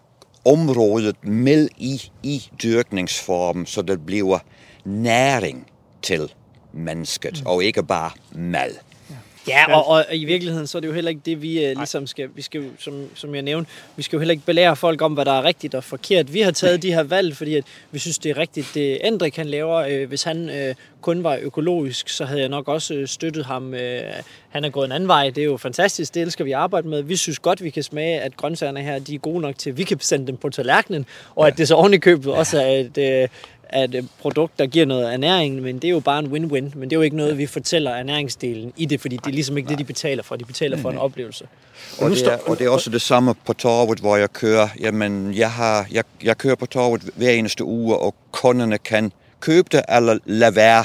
området 0.45 1.25
med 1.25 1.69
i, 1.77 2.11
i 2.23 2.51
dyrkningsformen, 2.63 3.67
så 3.67 3.83
det 3.83 4.07
bliver 4.07 4.39
næring 4.85 5.67
til 6.03 6.33
mennesket, 6.73 7.41
mm. 7.41 7.47
og 7.47 7.65
ikke 7.65 7.83
bare 7.83 8.11
mad. 8.33 8.75
Ja, 9.49 9.77
og, 9.77 9.89
og 9.89 10.05
i 10.13 10.25
virkeligheden 10.25 10.67
så 10.67 10.79
er 10.79 10.81
det 10.81 10.89
jo 10.89 10.93
heller 10.93 11.09
ikke 11.09 11.23
det, 11.27 11.43
vi 11.43 11.71
uh, 11.71 11.79
ligesom 11.79 12.07
skal, 12.07 12.29
vi 12.35 12.43
skal 12.43 12.61
jo, 12.61 12.69
som, 12.79 13.09
som 13.15 13.35
jeg 13.35 13.43
nævnte, 13.43 13.71
vi 13.97 14.03
skal 14.03 14.17
jo 14.17 14.21
heller 14.21 14.33
ikke 14.33 14.47
belære 14.47 14.77
folk 14.77 15.03
om, 15.03 15.13
hvad 15.13 15.25
der 15.25 15.33
er 15.33 15.45
rigtigt 15.45 15.75
og 15.75 15.85
forkert. 15.85 16.35
Vi 16.35 16.41
har 16.41 16.51
taget 16.51 16.83
de 16.83 16.93
her 16.93 17.03
valg, 17.03 17.37
fordi 17.37 17.55
at 17.55 17.65
vi 17.91 17.99
synes, 17.99 18.19
det 18.19 18.31
er 18.31 18.39
rigtigt, 18.39 18.71
det 18.75 19.07
Endrik 19.07 19.37
han 19.37 19.47
laver. 19.47 20.03
Uh, 20.03 20.09
hvis 20.09 20.23
han 20.23 20.45
uh, 20.49 20.75
kun 21.01 21.25
var 21.25 21.39
økologisk, 21.43 22.09
så 22.09 22.25
havde 22.25 22.41
jeg 22.41 22.49
nok 22.49 22.69
også 22.69 23.03
støttet 23.07 23.47
ham. 23.47 23.73
Uh, 23.73 23.79
han 24.49 24.65
er 24.65 24.71
gået 24.71 24.87
en 24.87 24.93
anden 24.93 25.09
vej, 25.09 25.31
det 25.31 25.41
er 25.41 25.45
jo 25.45 25.57
fantastisk, 25.57 26.15
det 26.15 26.23
elsker 26.23 26.45
vi 26.45 26.53
arbejde 26.53 26.89
med. 26.89 27.03
Vi 27.03 27.17
synes 27.17 27.39
godt, 27.39 27.65
vi 27.65 27.71
kan 27.71 27.83
smage, 27.83 28.21
at 28.21 28.37
grøntsagerne 28.37 28.83
her, 28.83 28.99
de 28.99 29.15
er 29.15 29.19
gode 29.19 29.41
nok 29.41 29.59
til, 29.59 29.71
at 29.71 29.79
vi 29.79 29.85
kan 29.85 30.01
sende 30.01 30.27
dem 30.27 30.37
på 30.37 30.49
tallerkenen, 30.49 31.07
og 31.37 31.47
at 31.47 31.59
det 31.59 31.69
så 31.69 31.75
ordentligt 31.75 32.03
købet 32.03 32.33
også 32.33 32.61
er 32.61 32.85
et, 32.97 33.29
af 33.73 33.85
et 33.85 34.09
produkt, 34.21 34.59
der 34.59 34.67
giver 34.67 34.87
noget 34.87 35.13
ernæring, 35.13 35.63
men 35.63 35.75
det 35.75 35.85
er 35.85 35.93
jo 35.93 36.01
bare 36.01 36.19
en 36.19 36.27
win-win. 36.27 36.79
Men 36.79 36.91
det 36.91 36.93
er 36.93 36.97
jo 36.97 37.03
ikke 37.03 37.17
noget, 37.17 37.39
vi 37.39 37.47
fortæller 37.47 37.91
ernæringsdelen 37.91 38.73
i 38.77 38.85
det, 38.85 39.01
fordi 39.01 39.17
det 39.17 39.27
er 39.27 39.31
ligesom 39.31 39.57
ikke 39.57 39.69
det, 39.69 39.79
de 39.79 39.85
betaler 39.85 40.23
for. 40.23 40.37
De 40.37 40.45
betaler 40.45 40.77
for 40.77 40.91
en 40.91 40.99
oplevelse. 40.99 41.47
Og 41.99 42.11
det, 42.11 42.27
er, 42.27 42.39
og 42.47 42.59
det 42.59 42.67
er 42.67 42.71
også 42.71 42.91
det 42.91 43.03
samme 43.03 43.35
på 43.47 43.53
torvet, 43.53 43.99
hvor 43.99 44.17
jeg 44.17 44.33
kører. 44.33 44.69
Jamen, 44.81 45.35
jeg, 45.35 45.51
har, 45.51 45.87
jeg, 45.93 46.05
jeg 46.23 46.39
kører 46.39 46.55
på 46.55 46.67
torvet 46.67 47.03
hver 47.17 47.31
eneste 47.31 47.65
uge, 47.65 47.97
og 47.97 48.15
kunderne 48.33 48.79
kan 48.79 49.13
købe 49.41 49.69
det 49.73 49.83
eller 49.89 50.19
lade 50.27 50.57
være. 50.57 50.85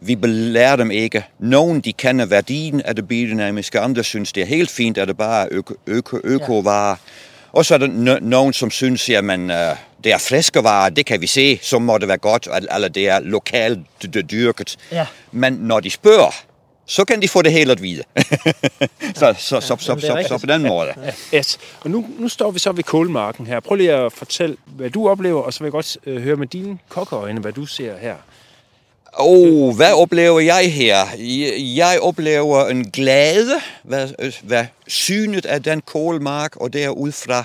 Vi 0.00 0.16
belærer 0.16 0.76
dem 0.76 0.90
ikke. 0.90 1.24
Nogen 1.38 1.80
de 1.80 1.92
kender 1.92 2.26
værdien 2.26 2.80
af 2.80 2.96
det 2.96 3.08
biodynamiske, 3.08 3.80
andre 3.80 4.04
synes 4.04 4.32
det 4.32 4.42
er 4.42 4.46
helt 4.46 4.70
fint, 4.70 4.98
at 4.98 5.08
det 5.08 5.16
bare 5.16 5.44
er 5.44 5.48
øko, 5.50 5.74
øko, 5.86 6.20
øko-varer. 6.24 6.90
Ja. 6.90 6.96
Og 7.52 7.64
så 7.64 7.74
er 7.74 7.78
der 7.78 8.20
nogen, 8.20 8.52
som 8.52 8.70
synes, 8.70 9.08
at 9.08 9.24
man, 9.24 9.50
øh, 9.50 9.76
det 10.04 10.12
er 10.12 10.18
friske 10.18 10.64
varer, 10.64 10.90
det 10.90 11.06
kan 11.06 11.20
vi 11.20 11.26
se, 11.26 11.58
så 11.62 11.78
må 11.78 11.98
det 11.98 12.08
være 12.08 12.18
godt, 12.18 12.48
eller 12.74 12.88
det 12.88 13.08
er 13.08 13.20
lokalt 13.20 13.78
dyrket. 14.30 14.76
Ja. 14.92 15.06
Men 15.32 15.52
når 15.52 15.80
de 15.80 15.90
spørger, 15.90 16.30
så 16.86 17.04
kan 17.04 17.22
de 17.22 17.28
få 17.28 17.42
det 17.42 17.52
hele 17.52 17.72
at 17.72 17.82
vide. 17.82 18.02
så, 19.14 19.34
så, 19.38 19.60
så, 19.60 19.60
så, 19.60 19.76
så, 19.78 20.00
så, 20.00 20.24
så 20.28 20.38
på 20.38 20.46
den 20.46 20.62
måde. 20.62 20.94
Yes. 21.34 21.58
Og 21.80 21.90
nu, 21.90 22.06
nu 22.18 22.28
står 22.28 22.50
vi 22.50 22.58
så 22.58 22.72
ved 22.72 22.84
kålmarken 22.84 23.46
her. 23.46 23.60
Prøv 23.60 23.74
lige 23.74 23.92
at 23.92 24.12
fortælle, 24.12 24.56
hvad 24.66 24.90
du 24.90 25.08
oplever, 25.08 25.42
og 25.42 25.52
så 25.52 25.60
vil 25.60 25.66
jeg 25.66 25.72
godt 25.72 25.96
øh, 26.06 26.22
høre 26.22 26.36
med 26.36 26.46
dine 26.46 26.78
kokkeøjne, 26.88 27.40
hvad 27.40 27.52
du 27.52 27.66
ser 27.66 27.98
her. 27.98 28.14
Oh, 29.12 29.76
hvad 29.76 29.92
oplever 29.92 30.40
jeg 30.40 30.72
her? 30.72 30.96
Jeg 31.76 31.98
oplever 32.00 32.66
en 32.66 32.90
glæde 32.90 33.60
hvad, 33.82 34.32
hvad 34.42 34.66
synet 34.86 35.46
af 35.46 35.62
den 35.62 35.80
kålmark, 35.80 36.56
og 36.56 36.72
derud 36.72 37.12
fra 37.12 37.44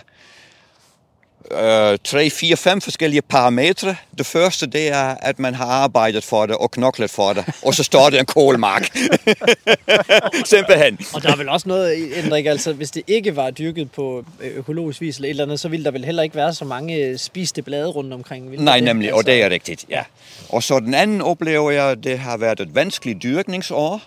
øh, 1.52 1.98
tre, 2.04 2.30
fire, 2.30 2.58
fem 2.58 2.82
forskellige 2.82 3.22
parametre. 3.22 3.96
Det 4.18 4.26
første, 4.26 4.66
det 4.66 4.88
er, 4.88 5.16
at 5.22 5.40
man 5.40 5.56
har 5.56 5.66
arbejdet 5.66 6.24
for 6.24 6.46
det 6.46 6.56
og 6.56 6.72
knoklet 6.72 7.10
for 7.10 7.34
det, 7.34 7.46
og 7.62 7.74
så 7.74 7.84
står 7.84 8.10
det 8.10 8.20
en 8.20 8.26
kålmark. 8.26 8.98
Simpelthen. 10.46 11.00
Og 11.14 11.24
der 11.24 11.32
er 11.32 11.36
vel 11.36 11.50
også 11.50 11.70
noget, 11.70 12.16
Henrik, 12.16 12.46
altså 12.46 12.74
hvis 12.74 12.92
det 12.92 13.04
ikke 13.08 13.36
var 13.36 13.52
dyrket 13.52 13.92
på 13.92 14.26
øh, 14.42 14.58
økologisk 14.58 15.02
vis 15.02 15.16
eller 15.16 15.28
et 15.28 15.30
eller 15.30 15.44
andet, 15.44 15.60
så 15.60 15.70
ville 15.70 15.84
der 15.84 15.92
vel 15.92 16.06
heller 16.06 16.24
ikke 16.24 16.36
være 16.36 16.54
så 16.54 16.66
mange 16.66 16.96
øh, 16.96 17.18
spiste 17.18 17.62
blade 17.62 17.88
rundt 17.88 18.14
omkring. 18.14 18.64
Nej, 18.64 18.76
det? 18.76 18.84
nemlig, 18.84 19.08
altså... 19.08 19.18
og 19.18 19.26
det 19.26 19.44
er 19.44 19.50
rigtigt, 19.50 19.86
ja. 19.90 20.04
Og 20.50 20.64
så 20.64 20.80
den 20.80 20.94
anden 20.94 21.22
oplever 21.22 21.72
jeg, 21.72 22.04
det 22.04 22.20
har 22.20 22.38
været 22.38 22.60
et 22.60 22.76
vanskeligt 22.76 23.24
dyrkningsår, 23.24 24.02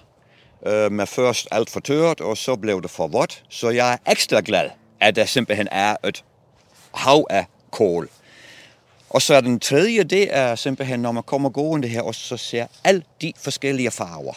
øh, 0.67 0.93
med 0.93 1.07
først 1.07 1.49
alt 1.51 1.71
for 1.71 1.81
tørt, 1.81 2.21
og 2.21 2.37
så 2.37 2.57
blev 2.57 2.83
det 2.83 2.91
for 2.91 3.07
vådt. 3.07 3.43
Så 3.49 3.71
jeg 3.71 3.93
er 3.93 4.13
ekstra 4.13 4.41
glad, 4.45 4.71
at 5.01 5.17
der 5.17 5.25
simpelthen 5.25 5.69
er 5.71 5.97
et 6.05 6.25
hav 6.97 7.27
af 7.31 7.47
kål. 7.71 8.09
Og 9.11 9.23
så 9.23 9.35
er 9.35 9.41
den 9.41 9.61
tredje, 9.61 10.03
det 10.03 10.37
er 10.37 10.55
simpelthen, 10.55 11.01
når 11.01 11.13
man 11.13 11.23
kommer 11.23 11.49
gående 11.49 11.89
her, 11.89 12.03
og 12.03 12.15
så 12.15 12.37
ser 12.37 12.67
alle 12.85 13.03
de 13.21 13.33
forskellige 13.37 13.91
farver, 13.91 14.35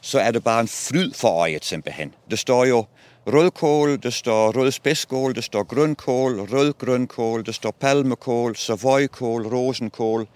så 0.00 0.18
er 0.18 0.30
det 0.30 0.44
bare 0.44 0.60
en 0.60 0.68
fryd 0.68 1.12
for 1.14 1.28
øjet 1.28 1.64
simpelthen. 1.64 2.14
Det 2.30 2.38
står 2.38 2.64
jo 2.64 2.84
rødkål, 3.26 4.02
det 4.02 4.14
står 4.14 4.52
rød 4.52 4.70
spidskål, 4.72 5.34
det 5.34 5.44
står 5.44 5.62
grønkål, 5.62 6.40
rød 6.40 6.72
grønkål, 6.72 7.46
det 7.46 7.54
står 7.54 7.70
palmekål, 7.70 8.56
savoykål, 8.56 9.46
rosenkål, 9.46 10.26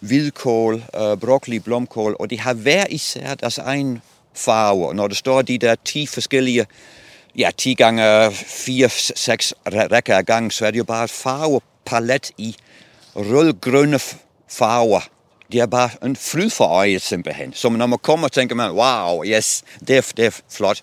hvidkål, 0.00 0.74
øh, 0.74 1.16
broccoli, 1.16 1.58
blomkål, 1.58 2.16
og 2.20 2.30
de 2.30 2.40
har 2.40 2.54
hver 2.54 2.86
især 2.90 3.34
deres 3.34 3.58
egen 3.58 4.02
farve. 4.34 4.94
Når 4.94 5.08
der 5.08 5.14
står 5.14 5.42
de 5.42 5.58
der 5.58 5.74
10 5.84 6.06
forskellige 6.06 6.66
ja, 7.36 7.50
10 7.56 7.74
gange 7.74 8.32
4, 8.32 8.88
6 8.88 9.54
rækker 9.66 10.16
af 10.16 10.26
gang, 10.26 10.52
så 10.52 10.66
er 10.66 10.70
det 10.70 10.78
jo 10.78 10.84
bare 10.84 11.04
et 11.04 11.10
farvepalet 11.10 12.30
i 12.38 12.56
rødgrønne 13.16 14.00
farver. 14.48 15.00
Det 15.52 15.60
er 15.60 15.66
bare 15.66 15.90
en 16.04 16.16
fryd 16.16 16.50
for 16.50 16.64
øjet 16.64 17.02
simpelthen. 17.02 17.54
Så 17.54 17.68
når 17.68 17.86
man 17.86 17.98
kommer, 17.98 18.28
tænker 18.28 18.54
man, 18.54 18.70
wow, 18.70 19.24
yes, 19.24 19.62
det 19.88 19.96
er, 19.96 20.12
det 20.16 20.26
er 20.26 20.40
flot. 20.50 20.82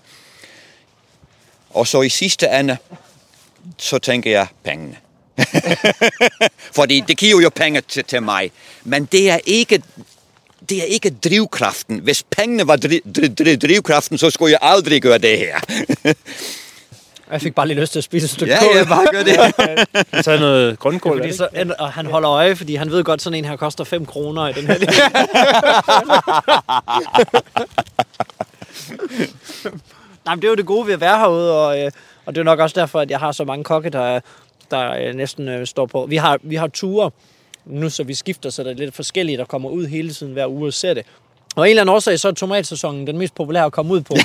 Og 1.69 1.87
så 1.87 2.01
i 2.01 2.09
sidste 2.09 2.47
ende, 2.59 2.77
så 3.77 3.97
tænker 3.97 4.31
jeg 4.31 4.47
pengene. 4.63 4.97
Fordi 6.77 7.03
det 7.07 7.17
giver 7.17 7.41
jo 7.41 7.49
penge 7.49 7.81
til, 7.81 8.03
til 8.03 8.23
mig. 8.23 8.51
Men 8.83 9.05
det 9.05 9.31
er 9.31 9.39
ikke 9.45 9.81
det 10.69 10.77
er 10.77 10.83
ikke 10.83 11.09
drivkraften. 11.09 11.99
Hvis 11.99 12.23
pengene 12.23 12.67
var 12.67 12.75
dri, 12.75 12.99
dri, 13.15 13.27
dri, 13.27 13.55
drivkraften, 13.55 14.17
så 14.17 14.29
skulle 14.29 14.51
jeg 14.51 14.59
aldrig 14.61 15.01
gøre 15.01 15.17
det 15.17 15.37
her. 15.37 15.59
Jeg 17.31 17.41
fik 17.41 17.55
bare 17.55 17.67
lige 17.67 17.79
lyst 17.79 17.91
til 17.91 17.99
at 17.99 18.03
spise 18.03 18.23
et 18.23 18.29
stykke 18.29 18.53
ja, 18.53 18.59
kål. 18.59 18.75
Ja, 18.75 18.83
bare 18.83 19.07
gør 19.11 19.23
det. 19.23 19.35
så 20.25 20.37
noget 20.39 20.79
grønkål. 20.79 21.17
Fordi 21.17 21.33
så, 21.33 21.47
og 21.79 21.91
han 21.91 22.05
holder 22.05 22.31
øje, 22.31 22.55
fordi 22.55 22.75
han 22.75 22.91
ved 22.91 23.03
godt, 23.03 23.21
sådan 23.21 23.39
en 23.39 23.45
her 23.45 23.55
koster 23.55 23.83
5 23.83 24.05
kroner 24.05 24.47
i 24.47 24.53
den 24.53 24.67
her. 24.67 24.77
Nej, 30.25 30.35
men 30.35 30.41
det 30.41 30.47
er 30.47 30.49
jo 30.49 30.55
det 30.55 30.65
gode 30.65 30.87
ved 30.87 30.93
at 30.93 31.01
være 31.01 31.17
herude, 31.17 31.67
og, 31.67 31.79
øh, 31.79 31.91
og 32.25 32.35
det 32.35 32.41
er 32.41 32.45
nok 32.45 32.59
også 32.59 32.79
derfor, 32.79 32.99
at 32.99 33.11
jeg 33.11 33.19
har 33.19 33.31
så 33.31 33.43
mange 33.43 33.63
kokke, 33.63 33.89
der, 33.89 34.19
der 34.71 35.07
øh, 35.07 35.15
næsten 35.15 35.49
øh, 35.49 35.67
står 35.67 35.85
på. 35.85 36.05
Vi 36.09 36.15
har, 36.15 36.39
vi 36.43 36.55
har 36.55 36.67
ture, 36.67 37.11
nu 37.69 37.89
så 37.89 38.03
vi 38.03 38.13
skifter, 38.13 38.49
så 38.49 38.63
der 38.63 38.69
er 38.69 38.73
lidt 38.73 38.95
forskellige, 38.95 39.37
der 39.37 39.45
kommer 39.45 39.69
ud 39.69 39.85
hele 39.85 40.13
tiden 40.13 40.33
hver 40.33 40.47
uge 40.47 40.67
og 40.67 40.73
ser 40.73 40.93
det. 40.93 41.05
Og 41.55 41.65
en 41.65 41.69
eller 41.69 41.81
anden 41.81 41.95
årsag, 41.95 42.19
så 42.19 42.27
er 42.27 42.31
tomatsæsonen 42.31 43.07
den 43.07 43.17
mest 43.17 43.35
populære 43.35 43.65
at 43.65 43.71
komme 43.71 43.93
ud 43.93 44.01
på. 44.01 44.15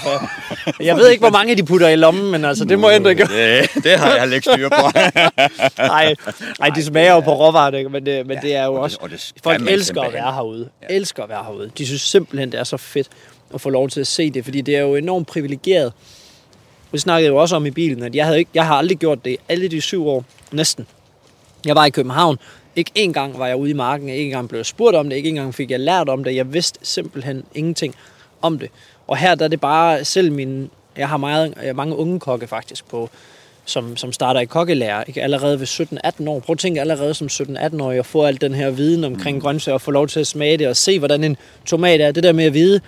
jeg 0.81 0.97
ved 0.97 1.09
ikke, 1.09 1.21
hvor 1.21 1.31
mange 1.31 1.57
de 1.57 1.63
putter 1.63 1.89
i 1.89 1.97
lommen, 1.97 2.31
men 2.31 2.45
altså, 2.45 2.65
det 2.65 2.79
må 2.79 2.91
ændre 2.91 3.11
ikke. 3.11 3.23
Det, 3.23 3.85
det 3.85 3.99
har 3.99 4.15
jeg 4.17 4.35
ikke 4.35 4.51
styr 4.53 4.69
på. 4.69 4.99
Nej, 5.79 6.15
nej, 6.59 6.69
de 6.69 6.85
smager 6.85 7.13
jo 7.13 7.21
på 7.21 7.35
råvarer, 7.35 7.89
men 7.89 8.07
det, 8.07 8.27
men 8.27 8.39
det 8.43 8.57
er 8.57 8.65
jo 8.65 8.75
også... 8.75 8.99
Og 9.01 9.11
det 9.11 9.33
folk 9.43 9.71
elsker 9.71 10.01
at 10.01 10.13
være 10.13 10.33
herude. 10.33 10.69
Ja. 10.83 10.95
Elsker 10.95 11.23
at 11.23 11.29
være 11.29 11.45
herude. 11.45 11.71
De 11.79 11.87
synes 11.87 12.03
simpelthen, 12.03 12.53
det 12.53 12.61
er 12.61 12.65
så 12.65 12.77
fedt 12.77 13.09
at 13.55 13.61
få 13.61 13.71
lov 13.71 13.89
til 13.89 14.01
at 14.01 14.07
se 14.07 14.31
det, 14.31 14.45
fordi 14.45 14.61
det 14.61 14.77
er 14.77 14.81
jo 14.81 14.95
enormt 14.95 15.27
privilegeret. 15.27 15.93
Vi 16.93 16.99
snakkede 16.99 17.29
jo 17.29 17.37
også 17.37 17.57
om 17.57 17.67
i 17.67 17.71
bilen, 17.71 18.03
at 18.03 18.15
jeg, 18.15 18.25
havde 18.25 18.39
ikke, 18.39 18.51
jeg 18.55 18.67
har 18.67 18.75
aldrig 18.75 18.99
gjort 18.99 19.25
det 19.25 19.37
alle 19.49 19.69
de 19.69 19.81
syv 19.81 20.09
år, 20.09 20.25
næsten. 20.53 20.87
Jeg 21.67 21.77
var 21.77 21.85
i 21.85 21.91
København, 21.91 22.39
ikke 22.77 22.91
engang 22.95 23.39
var 23.39 23.47
jeg 23.47 23.57
ude 23.57 23.71
i 23.71 23.75
marken, 23.75 24.09
ikke 24.09 24.25
engang 24.25 24.49
blev 24.49 24.59
jeg 24.59 24.67
spurgt 24.67 24.97
om 24.97 25.09
det, 25.09 25.17
ikke 25.17 25.29
engang 25.29 25.55
fik 25.55 25.71
jeg 25.71 25.81
lært 25.81 26.09
om 26.09 26.25
det. 26.25 26.35
Jeg 26.35 26.53
vidste 26.53 26.79
simpelthen 26.83 27.45
ingenting 27.55 27.95
om 28.43 28.59
det. 28.59 28.71
Og 29.07 29.17
her 29.17 29.35
der 29.35 29.45
er 29.45 29.49
det 29.49 29.61
bare 29.61 30.05
selv 30.05 30.33
min... 30.33 30.71
Jeg 30.97 31.09
har 31.09 31.17
meget, 31.17 31.55
jeg 31.57 31.67
har 31.67 31.73
mange 31.73 31.97
unge 31.97 32.21
kokke 32.21 32.47
faktisk 32.47 32.89
på, 32.89 33.11
som, 33.65 33.97
som 33.97 34.13
starter 34.13 34.41
i 34.41 34.45
kokkelærer, 34.45 35.05
ikke? 35.05 35.23
allerede 35.23 35.61
ved 35.61 35.67
17-18 35.67 36.29
år. 36.29 36.41
Prøv 36.41 36.53
at 36.53 36.59
tænke 36.59 36.81
allerede 36.81 37.15
som 37.15 37.27
17-18 37.27 37.83
år 37.83 37.91
at 37.91 38.07
få 38.07 38.25
al 38.25 38.41
den 38.41 38.55
her 38.55 38.71
viden 38.71 39.05
omkring 39.05 39.37
mm. 39.37 39.41
grøntsager 39.41 39.75
og 39.75 39.81
få 39.81 39.91
lov 39.91 40.09
til 40.09 40.21
at 40.21 40.27
smage 40.27 40.57
det 40.57 40.69
og 40.69 40.77
se, 40.77 40.99
hvordan 40.99 41.25
en 41.25 41.37
tomat 41.67 42.01
er. 42.01 42.13
Det 42.13 42.23
der 42.23 42.33
med 42.33 42.45
at 42.45 42.55
vide, 42.55 42.81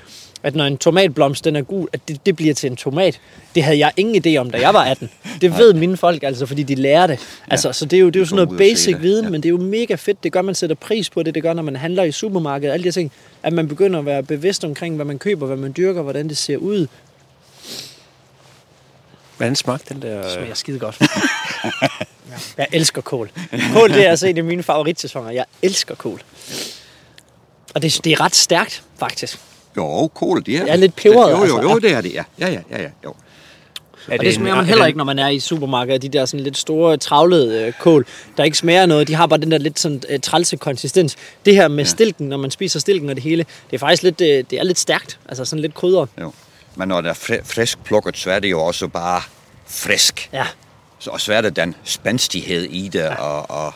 at 0.44 0.54
når 0.54 0.64
en 0.64 0.78
tomatblomst 0.78 1.44
den 1.44 1.56
er 1.56 1.62
gul, 1.62 1.88
at 1.92 2.00
det, 2.08 2.26
det 2.26 2.36
bliver 2.36 2.54
til 2.54 2.70
en 2.70 2.76
tomat. 2.76 3.20
Det 3.54 3.62
havde 3.62 3.78
jeg 3.78 3.92
ingen 3.96 4.24
idé 4.26 4.36
om, 4.36 4.50
da 4.50 4.60
jeg 4.60 4.74
var 4.74 4.84
18. 4.84 5.10
Det 5.40 5.58
ved 5.58 5.74
mine 5.74 5.96
folk 5.96 6.22
altså, 6.22 6.46
fordi 6.46 6.62
de 6.62 6.74
lærer 6.74 7.06
det. 7.06 7.18
Altså, 7.50 7.68
ja. 7.68 7.72
Så 7.72 7.84
det 7.84 7.96
er 7.96 8.00
jo, 8.00 8.06
det 8.06 8.16
er 8.16 8.20
jo 8.20 8.26
sådan 8.26 8.46
noget 8.46 8.58
basic 8.58 8.96
viden, 9.00 9.24
ja. 9.24 9.30
men 9.30 9.42
det 9.42 9.48
er 9.48 9.50
jo 9.50 9.58
mega 9.58 9.94
fedt. 9.94 10.24
Det 10.24 10.32
gør, 10.32 10.42
man 10.42 10.54
sætter 10.54 10.76
pris 10.76 11.10
på 11.10 11.22
det. 11.22 11.34
Det 11.34 11.42
gør, 11.42 11.52
når 11.52 11.62
man 11.62 11.76
handler 11.76 12.02
i 12.02 12.12
supermarkedet. 12.12 12.72
Alle 12.72 12.84
de 12.84 12.90
ting, 12.90 13.12
at 13.42 13.52
man 13.52 13.68
begynder 13.68 13.98
at 13.98 14.06
være 14.06 14.22
bevidst 14.22 14.64
omkring, 14.64 14.96
hvad 14.96 15.04
man 15.04 15.18
køber, 15.18 15.46
hvad 15.46 15.56
man 15.56 15.74
dyrker, 15.76 16.02
hvordan 16.02 16.28
det 16.28 16.36
ser 16.36 16.56
ud. 16.56 16.86
Hvordan 19.36 19.56
smagte 19.56 19.94
den 19.94 20.02
der? 20.02 20.22
Det 20.22 20.32
smager 20.32 20.54
skide 20.54 20.78
godt. 20.78 21.00
jeg 22.58 22.66
elsker 22.72 23.02
kål. 23.02 23.30
Kål, 23.72 23.90
det 23.90 24.06
er 24.06 24.10
altså 24.10 24.26
en 24.26 24.38
af 24.38 24.44
mine 24.44 24.62
favoritsæsoner. 24.62 25.30
Jeg 25.30 25.44
elsker 25.62 25.94
kål. 25.94 26.22
Og 27.74 27.82
det, 27.82 28.00
det 28.04 28.12
er 28.12 28.20
ret 28.20 28.34
stærkt, 28.34 28.82
faktisk. 28.98 29.38
Jo, 29.76 30.10
kål, 30.14 30.42
det 30.46 30.56
er... 30.56 30.66
Ja, 30.66 30.76
lidt 30.76 30.96
peberet, 30.96 31.30
Jo, 31.30 31.36
jo, 31.36 31.42
altså, 31.42 31.62
jo, 31.62 31.68
ja. 31.68 31.74
det 31.74 31.92
er 31.92 32.00
det, 32.00 32.14
ja. 32.14 32.22
Ja, 32.38 32.48
ja, 32.48 32.60
ja, 32.70 32.82
ja. 32.82 32.88
Jo. 33.04 33.14
Er 34.08 34.18
Og 34.18 34.24
det 34.24 34.34
smager 34.34 34.56
man 34.56 34.64
heller 34.64 34.86
ikke, 34.86 34.96
når 34.96 35.04
man 35.04 35.18
er 35.18 35.28
i 35.28 35.40
supermarkedet. 35.40 36.02
De 36.02 36.08
der 36.08 36.24
sådan 36.24 36.44
lidt 36.44 36.58
store, 36.58 36.96
travlede 36.96 37.66
øh, 37.66 37.72
kål, 37.80 38.06
der 38.36 38.44
ikke 38.44 38.58
smager 38.58 38.86
noget. 38.86 39.08
De 39.08 39.14
har 39.14 39.26
bare 39.26 39.40
den 39.40 39.50
der 39.50 39.58
lidt 39.58 39.78
sådan 39.78 40.02
øh, 40.08 40.20
trælse 40.20 40.56
konsistens. 40.56 41.16
Det 41.46 41.54
her 41.54 41.68
med 41.68 41.84
ja. 41.84 41.90
stilken, 41.90 42.28
når 42.28 42.36
man 42.36 42.50
spiser 42.50 42.80
stilken 42.80 43.08
og 43.08 43.14
det 43.14 43.24
hele, 43.24 43.46
det 43.70 43.76
er 43.76 43.78
faktisk 43.78 44.02
lidt, 44.02 44.20
øh, 44.20 44.44
det 44.50 44.52
er 44.52 44.62
lidt 44.62 44.78
stærkt. 44.78 45.18
Altså 45.28 45.44
sådan 45.44 45.62
lidt 45.62 45.74
krydret. 45.74 46.08
jo. 46.20 46.32
Men 46.76 46.88
når 46.88 47.00
det 47.00 47.08
er 47.10 47.14
fri- 47.14 47.44
frisk 47.44 47.84
plukket, 47.84 48.16
så 48.16 48.30
er 48.30 48.38
det 48.38 48.50
jo 48.50 48.60
også 48.64 48.88
bare 48.88 49.22
frisk. 49.66 50.28
Ja. 50.32 50.46
Så, 50.98 51.10
og 51.10 51.20
så 51.20 51.32
er 51.32 51.40
det 51.40 51.56
den 51.56 51.74
spændstighed 51.84 52.62
i 52.62 52.88
det, 52.88 52.98
ja. 53.00 53.14
og, 53.14 53.50
og, 53.50 53.72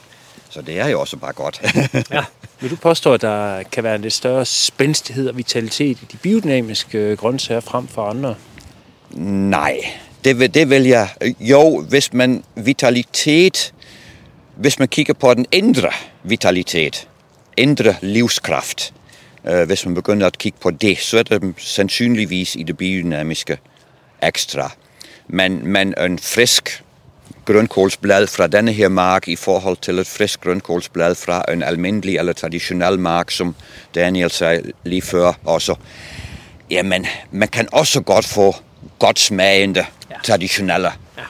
så 0.51 0.63
det 0.63 0.81
er 0.81 0.87
jo 0.89 1.01
også 1.01 1.17
bare 1.17 1.33
godt. 1.33 1.61
ja. 2.13 2.25
Vil 2.61 2.71
du 2.71 2.77
påstå, 2.77 3.15
at 3.15 3.23
der 3.23 3.63
kan 3.63 3.85
være 3.85 3.95
en 3.95 4.01
lidt 4.01 4.13
større 4.13 4.45
spændstighed 4.45 5.29
og 5.29 5.37
vitalitet 5.37 5.99
i 6.03 6.07
de 6.13 6.17
biodynamiske 6.17 6.99
øh, 6.99 7.19
grøntsager 7.19 7.61
frem 7.61 7.89
for 7.89 8.07
andre? 8.11 8.35
Nej, 9.11 9.79
det 10.25 10.39
vil, 10.39 10.55
det 10.55 10.71
vil 10.71 10.83
jeg. 10.83 11.09
Jo, 11.41 11.81
hvis 11.89 12.13
man 12.13 12.45
vitalitet, 12.55 13.75
hvis 14.57 14.79
man 14.79 14.89
kigger 14.89 15.15
på 15.15 15.35
den 15.35 15.47
indre 15.53 15.91
vitalitet, 16.23 17.09
indre 17.57 17.95
livskraft, 18.03 18.93
hvis 19.67 19.87
man 19.87 19.95
begynder 19.95 20.27
at 20.27 20.39
kigge 20.39 20.59
på 20.63 20.71
det, 20.71 20.99
så 20.99 21.19
er 21.19 21.23
det 21.23 21.55
sandsynligvis 21.59 22.57
i 22.57 22.63
det 22.63 22.77
biodynamiske 22.77 23.59
ekstra. 24.23 24.73
Men, 25.29 25.67
men 25.67 25.95
en 25.99 26.19
frisk 26.19 26.83
grønkålsblad 27.45 28.27
fra 28.27 28.47
denne 28.47 28.73
her 28.73 28.89
mark 28.89 29.29
i 29.29 29.37
forhold 29.37 29.77
til 29.77 29.99
et 29.99 30.07
frisk 30.07 30.41
grønkålsblad 30.41 31.15
fra 31.15 31.45
en 31.53 31.63
almindelig 31.63 32.19
eller 32.19 32.33
traditionel 32.33 32.99
mark, 32.99 33.31
som 33.31 33.55
Daniel 33.95 34.31
sagde 34.31 34.73
lige 34.85 35.03
før 35.03 35.33
også. 35.45 35.75
Jamen, 36.71 37.07
man 37.31 37.49
kan 37.49 37.69
også 37.73 38.01
godt 38.01 38.25
få 38.25 38.57
godt 38.99 39.19
smagende, 39.19 39.85
ja. 40.11 40.17
traditionelle 40.25 40.93
ja. 41.19 41.23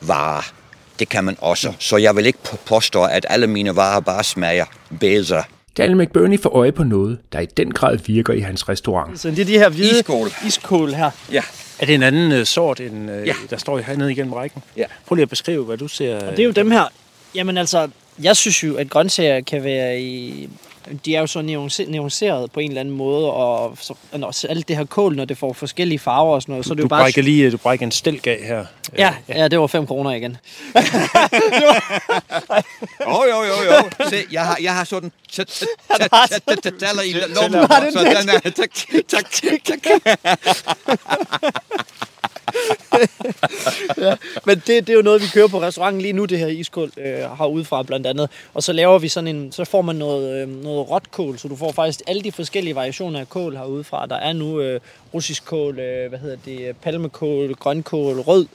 varer. 0.00 0.52
Det 0.98 1.08
kan 1.08 1.24
man 1.24 1.36
også. 1.40 1.72
Så 1.78 1.96
jeg 1.96 2.16
vil 2.16 2.26
ikke 2.26 2.38
på- 2.44 2.56
påstå, 2.66 3.04
at 3.04 3.26
alle 3.28 3.46
mine 3.46 3.76
varer 3.76 4.00
bare 4.00 4.24
smager 4.24 4.64
bedre. 5.00 5.42
Daniel 5.76 5.96
McBurney 5.98 6.40
får 6.40 6.50
øje 6.50 6.72
på 6.72 6.84
noget, 6.84 7.18
der 7.32 7.40
i 7.40 7.46
den 7.46 7.72
grad 7.72 7.98
virker 8.06 8.32
i 8.32 8.40
hans 8.40 8.68
restaurant. 8.68 9.20
Så 9.20 9.30
det 9.30 9.38
er 9.38 9.44
de 9.44 9.52
her 9.58 9.68
hvide 9.68 9.98
Iskål. 9.98 10.28
iskål 10.46 10.92
her. 10.94 11.10
Ja. 11.32 11.42
Er 11.78 11.86
det 11.86 11.94
en 11.94 12.02
anden 12.02 12.40
uh, 12.40 12.44
sort, 12.46 12.80
end 12.80 13.10
uh, 13.10 13.26
Ja. 13.26 13.34
der 13.50 13.56
står 13.56 13.78
hernede 13.78 14.12
igennem 14.12 14.32
rækken? 14.32 14.62
Ja. 14.76 14.84
Prøv 15.06 15.14
lige 15.14 15.22
at 15.22 15.28
beskrive, 15.28 15.64
hvad 15.64 15.76
du 15.76 15.88
ser. 15.88 16.16
Og 16.16 16.30
det 16.30 16.38
er 16.38 16.44
jo 16.44 16.50
dem 16.50 16.70
her. 16.70 16.84
Jamen 17.34 17.58
altså, 17.58 17.88
jeg 18.22 18.36
synes 18.36 18.64
jo, 18.64 18.76
at 18.76 18.90
grøntsager 18.90 19.40
kan 19.40 19.64
være 19.64 20.00
i... 20.00 20.48
De 21.04 21.16
er 21.16 21.20
jo 21.20 21.26
så 21.26 21.38
nuance- 21.42 21.90
nuanceret 21.90 22.52
på 22.52 22.60
en 22.60 22.70
eller 22.70 22.80
anden 22.80 22.96
måde, 22.96 23.32
og 23.32 23.78
så, 23.80 23.94
når 24.12 24.46
alt 24.48 24.68
det 24.68 24.76
her 24.76 24.84
kål, 24.84 25.16
når 25.16 25.24
det 25.24 25.38
får 25.38 25.52
forskellige 25.52 25.98
farver 25.98 26.34
og 26.34 26.42
sådan 26.42 26.52
noget, 26.52 26.66
så 26.66 26.72
er 26.72 26.74
det 26.74 26.82
du 26.82 26.84
jo 26.84 26.88
bare... 26.88 27.02
brækker 27.02 27.22
lige 27.22 27.50
du 27.50 27.56
brækker 27.56 27.86
en 27.86 27.92
stilk 27.92 28.26
af 28.26 28.40
her. 28.42 28.64
Ja, 28.98 29.14
ja, 29.28 29.48
det 29.48 29.60
var 29.60 29.66
5 29.66 29.86
kroner 29.86 30.10
igen. 30.10 30.36
Jo, 33.00 33.24
jo, 33.30 33.42
jo, 33.42 33.74
jo. 33.74 34.08
Se, 34.08 34.16
jeg 34.32 34.46
har, 34.46 34.58
jeg 34.62 34.74
har 34.74 34.84
sådan 34.84 35.12
taler 36.78 37.02
i 37.02 37.12
lommen. 37.12 37.92
Så 37.92 37.98
den 37.98 38.28
er... 38.28 38.50
Tak, 38.50 38.70
tak, 39.08 39.30
tak, 39.64 39.86
ja. 44.06 44.16
Men 44.44 44.62
det, 44.66 44.66
det 44.66 44.88
er 44.88 44.94
jo 44.94 45.02
noget, 45.02 45.22
vi 45.22 45.26
kører 45.34 45.48
på 45.48 45.60
restauranten 45.60 46.02
lige 46.02 46.12
nu, 46.12 46.24
det 46.24 46.38
her 46.38 46.46
iskål 46.46 46.90
øh, 46.96 47.38
herudefra 47.38 47.82
blandt 47.82 48.06
andet. 48.06 48.30
Og 48.54 48.62
så 48.62 48.72
laver 48.72 48.98
vi 48.98 49.08
sådan 49.08 49.36
en, 49.36 49.52
så 49.52 49.64
får 49.64 49.82
man 49.82 49.96
noget, 49.96 50.42
øh, 50.42 50.62
noget 50.62 50.90
råtkål, 50.90 51.38
så 51.38 51.48
du 51.48 51.56
får 51.56 51.72
faktisk 51.72 52.00
alle 52.06 52.22
de 52.22 52.32
forskellige 52.32 52.74
variationer 52.74 53.20
af 53.20 53.28
kål 53.28 53.56
herudefra. 53.56 54.06
Der 54.06 54.16
er 54.16 54.32
nu 54.32 54.60
øh, 54.60 54.80
russisk 55.14 55.44
kål, 55.44 55.78
øh, 55.78 56.08
hvad 56.08 56.18
hedder 56.18 56.36
det, 56.44 56.76
palmekål, 56.76 57.54
grønkål, 57.54 58.20
rød, 58.20 58.46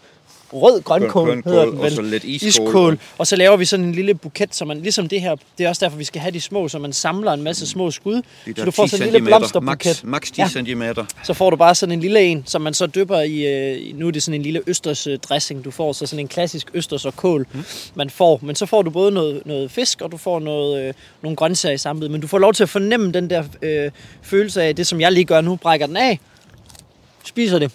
rød 0.53 0.81
grønkål, 0.81 1.27
Grønkål, 1.27 1.51
hedder 1.53 1.65
den 1.65 1.77
og 1.77 1.83
vel. 1.83 1.91
så 1.95 2.01
lidt 2.01 2.23
iskål. 2.23 2.47
iskål. 2.67 2.99
Og 3.17 3.27
så 3.27 3.35
laver 3.35 3.57
vi 3.57 3.65
sådan 3.65 3.85
en 3.85 3.91
lille 3.95 4.13
buket, 4.13 4.55
så 4.55 4.65
man, 4.65 4.81
ligesom 4.81 5.07
det 5.09 5.21
her, 5.21 5.35
det 5.57 5.65
er 5.65 5.69
også 5.69 5.85
derfor, 5.85 5.97
vi 5.97 6.03
skal 6.03 6.21
have 6.21 6.31
de 6.31 6.41
små, 6.41 6.67
så 6.67 6.79
man 6.79 6.93
samler 6.93 7.33
en 7.33 7.41
masse 7.43 7.67
små 7.67 7.91
skud. 7.91 8.15
De 8.45 8.53
Så 8.57 8.65
du 8.65 8.71
får 8.71 8.83
10 8.85 8.89
sådan 8.89 9.07
en 9.07 9.13
lille 9.13 9.25
blomsterbuket. 9.25 9.85
Max, 9.85 10.03
max 10.03 10.31
10 10.31 10.41
Ja. 10.41 10.47
centimeter. 10.47 11.05
Så 11.23 11.33
får 11.33 11.49
du 11.49 11.55
bare 11.55 11.75
sådan 11.75 11.93
en 11.93 11.99
lille 11.99 12.21
en, 12.21 12.43
som 12.47 12.62
man 12.62 12.73
så 12.73 12.88
dypper 12.88 13.19
i, 13.19 13.45
øh, 13.45 13.97
nu 13.99 14.07
er 14.07 14.12
det 14.12 14.23
sådan 14.23 14.35
en 14.35 14.41
lille 14.43 14.62
østers 14.67 15.07
øh, 15.07 15.17
dressing, 15.19 15.65
du 15.65 15.71
får, 15.71 15.93
så 15.93 16.05
sådan 16.05 16.19
en 16.19 16.27
klassisk 16.27 16.67
østers 16.73 17.05
og 17.05 17.15
kål, 17.15 17.47
mm. 17.53 17.63
man 17.95 18.09
får. 18.09 18.39
Men 18.43 18.55
så 18.55 18.65
får 18.65 18.81
du 18.81 18.89
både 18.89 19.12
noget, 19.12 19.41
noget 19.45 19.71
fisk, 19.71 20.01
og 20.01 20.12
du 20.12 20.17
får 20.17 20.39
noget, 20.39 20.83
øh, 20.88 20.93
nogle 21.21 21.35
grøntsager 21.35 21.73
i 21.73 21.77
samme 21.77 21.99
bid. 21.99 22.09
Men 22.09 22.21
du 22.21 22.27
får 22.27 22.39
lov 22.39 22.53
til 22.53 22.63
at 22.63 22.69
fornemme 22.69 23.12
den 23.12 23.29
der 23.29 23.43
øh, 23.62 23.91
følelse 24.21 24.63
af, 24.63 24.75
det 24.75 24.88
som 24.88 25.01
jeg 25.01 25.12
lige 25.12 25.25
gør 25.25 25.41
nu, 25.41 25.55
brækker 25.55 25.88
den 25.88 25.97
af, 25.97 26.19
spiser 27.25 27.59
det. 27.59 27.71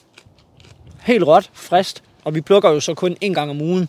Helt 1.03 1.25
råt, 1.25 1.51
frist, 1.55 2.03
og 2.25 2.35
vi 2.35 2.41
plukker 2.41 2.71
jo 2.71 2.81
så 2.81 2.95
kun 2.95 3.17
en 3.21 3.35
gang 3.35 3.51
om 3.51 3.61
ugen. 3.61 3.89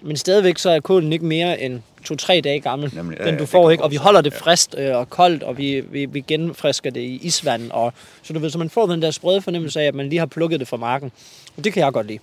Men 0.00 0.16
stadigvæk 0.16 0.58
så 0.58 0.70
er 0.70 0.80
kålen 0.80 1.12
ikke 1.12 1.24
mere 1.24 1.60
end 1.60 1.80
to-tre 2.04 2.40
dage 2.44 2.60
gammel, 2.60 2.92
Nemlig, 2.94 3.18
ja, 3.18 3.24
den 3.24 3.34
ja, 3.34 3.38
du 3.38 3.42
det 3.42 3.48
får 3.48 3.70
ikke. 3.70 3.84
Og 3.84 3.90
vi 3.90 3.96
holder 3.96 4.20
det 4.20 4.32
ja. 4.32 4.38
frist 4.38 4.74
øh, 4.78 4.96
og 4.96 5.10
koldt, 5.10 5.42
og 5.42 5.58
vi, 5.58 5.80
vi, 5.80 6.04
vi 6.04 6.20
genfrisker 6.20 6.90
det 6.90 7.00
i 7.00 7.20
isvand. 7.22 7.70
Og, 7.70 7.92
så 8.22 8.32
du 8.32 8.38
ved, 8.38 8.50
så 8.50 8.58
man 8.58 8.70
får 8.70 8.86
den 8.86 9.02
der 9.02 9.10
sprøde 9.10 9.42
fornemmelse 9.42 9.80
af, 9.80 9.84
at 9.84 9.94
man 9.94 10.08
lige 10.08 10.18
har 10.18 10.26
plukket 10.26 10.60
det 10.60 10.68
fra 10.68 10.76
marken. 10.76 11.12
Og 11.56 11.64
det 11.64 11.72
kan 11.72 11.82
jeg 11.82 11.92
godt 11.92 12.06
lide. 12.06 12.18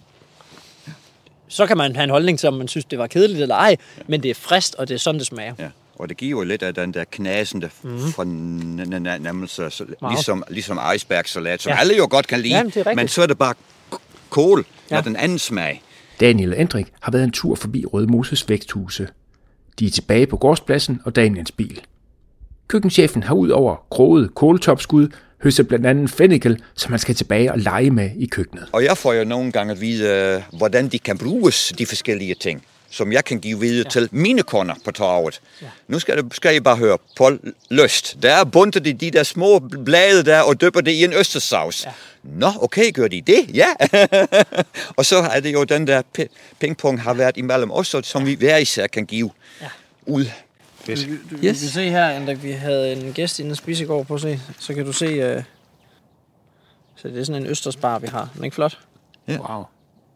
Så 1.47 1.65
kan 1.65 1.77
man 1.77 1.95
have 1.95 2.03
en 2.03 2.09
holdning 2.09 2.39
til, 2.39 2.47
om 2.47 2.53
man 2.53 2.67
synes, 2.67 2.85
det 2.85 2.99
var 2.99 3.07
kedeligt 3.07 3.41
eller 3.41 3.55
ej, 3.55 3.75
men 4.07 4.23
det 4.23 4.31
er 4.31 4.35
frist, 4.35 4.75
og 4.75 4.87
det 4.87 4.95
er 4.95 4.99
sådan, 4.99 5.19
det 5.19 5.27
smager. 5.27 5.53
Ja. 5.59 5.67
Og 5.95 6.09
det 6.09 6.17
giver 6.17 6.39
jo 6.39 6.45
lidt 6.45 6.63
af 6.63 6.73
den 6.73 6.93
der 6.93 7.03
knasende 7.11 7.69
mm. 7.83 8.11
fornemmelse, 8.11 9.69
ligesom, 10.09 10.43
ligesom 10.49 10.79
icebergsalat, 10.95 11.61
som 11.61 11.69
Ja. 11.69 11.75
ja. 11.75 11.79
alle 11.81 11.97
jo 11.97 12.07
godt 12.09 12.27
kan 12.27 12.39
lide. 12.39 12.55
Jamen, 12.55 12.73
men 12.95 13.07
så 13.07 13.21
er 13.21 13.27
det 13.27 13.37
bare 13.37 13.53
kål 14.29 14.65
Ja. 14.91 14.95
med 14.95 15.03
den 15.03 15.15
anden 15.15 15.39
smag. 15.39 15.81
Daniel 16.19 16.53
og 16.53 16.59
Endrik 16.59 16.87
har 17.01 17.11
været 17.11 17.23
en 17.23 17.31
tur 17.31 17.55
forbi 17.55 17.85
Rødmoses 17.85 18.49
væksthuse. 18.49 19.07
De 19.79 19.85
er 19.85 19.89
tilbage 19.91 20.27
på 20.27 20.37
gårdspladsen 20.37 21.01
og 21.05 21.15
Daniels 21.15 21.51
bil. 21.51 21.81
Køkkenchefen 22.67 23.23
har 23.23 23.35
ud 23.35 23.49
over 23.49 23.75
kroget 23.91 24.35
kåletopskud 24.35 25.07
høstet 25.43 25.67
blandt 25.67 25.85
andet 25.85 26.09
fennikel, 26.09 26.61
som 26.75 26.91
man 26.91 26.99
skal 26.99 27.15
tilbage 27.15 27.51
og 27.51 27.59
lege 27.59 27.91
med 27.91 28.09
i 28.17 28.25
køkkenet. 28.25 28.65
Og 28.71 28.83
jeg 28.83 28.97
får 28.97 29.13
jo 29.13 29.23
nogle 29.23 29.51
gange 29.51 29.71
at 29.71 29.81
vide, 29.81 30.07
øh, 30.35 30.57
hvordan 30.57 30.87
de 30.87 30.99
kan 30.99 31.17
bruges, 31.17 31.73
de 31.77 31.85
forskellige 31.85 32.35
ting, 32.35 32.63
som 32.89 33.11
jeg 33.11 33.25
kan 33.25 33.39
give 33.39 33.59
videre 33.59 33.85
ja. 33.85 33.89
til 33.89 34.09
mine 34.11 34.43
kunder 34.43 34.75
på 34.85 34.91
torvet. 34.91 35.41
Ja. 35.61 35.67
Nu 35.87 35.99
skal, 35.99 36.17
det, 36.17 36.35
skal 36.35 36.55
I 36.55 36.59
bare 36.59 36.75
høre 36.75 36.97
på 37.17 37.31
lyst. 37.69 38.17
Der 38.21 38.33
er 38.33 38.43
bundet 38.43 38.87
i 38.87 38.91
de 38.91 39.11
der 39.11 39.23
små 39.23 39.59
blade 39.59 40.25
der 40.25 40.41
og 40.41 40.61
dypper 40.61 40.81
det 40.81 40.91
i 40.91 41.03
en 41.03 41.13
østersauce. 41.13 41.87
Ja. 41.87 41.93
Nå, 42.23 42.51
okay, 42.61 42.93
gør 42.93 43.07
de 43.07 43.21
det? 43.21 43.49
Ja. 43.53 43.67
og 44.97 45.05
så 45.05 45.17
er 45.17 45.39
det 45.39 45.53
jo 45.53 45.63
den 45.63 45.87
der 45.87 46.01
pi- 46.19 46.55
pingpong 46.59 47.01
har 47.01 47.13
været 47.13 47.37
imellem 47.37 47.71
os, 47.71 47.95
som 48.03 48.25
vi 48.25 48.33
hver 48.33 48.57
især 48.57 48.87
kan 48.87 49.05
give 49.05 49.31
ja. 49.61 49.67
ud. 50.05 50.25
Du, 50.87 50.91
du, 50.91 50.95
yes. 50.95 51.09
du 51.31 51.37
kan 51.37 51.55
se 51.55 51.89
her, 51.89 52.05
at 52.05 52.43
vi 52.43 52.51
havde 52.51 52.93
en 52.93 53.13
gæst 53.13 53.39
inde 53.39 53.51
og 53.51 53.57
spise 53.57 53.83
i 53.83 53.87
går 53.87 54.03
på 54.03 54.17
se. 54.17 54.39
Så 54.59 54.73
kan 54.73 54.85
du 54.85 54.93
se, 54.93 55.37
uh, 55.37 55.43
så 56.95 57.07
det 57.07 57.19
er 57.19 57.23
sådan 57.23 57.41
en 57.41 57.47
østersbar, 57.47 57.99
vi 57.99 58.07
har. 58.07 58.29
Den 58.33 58.41
er 58.41 58.45
ikke 58.45 58.55
flot? 58.55 58.79
Wow. 59.27 59.63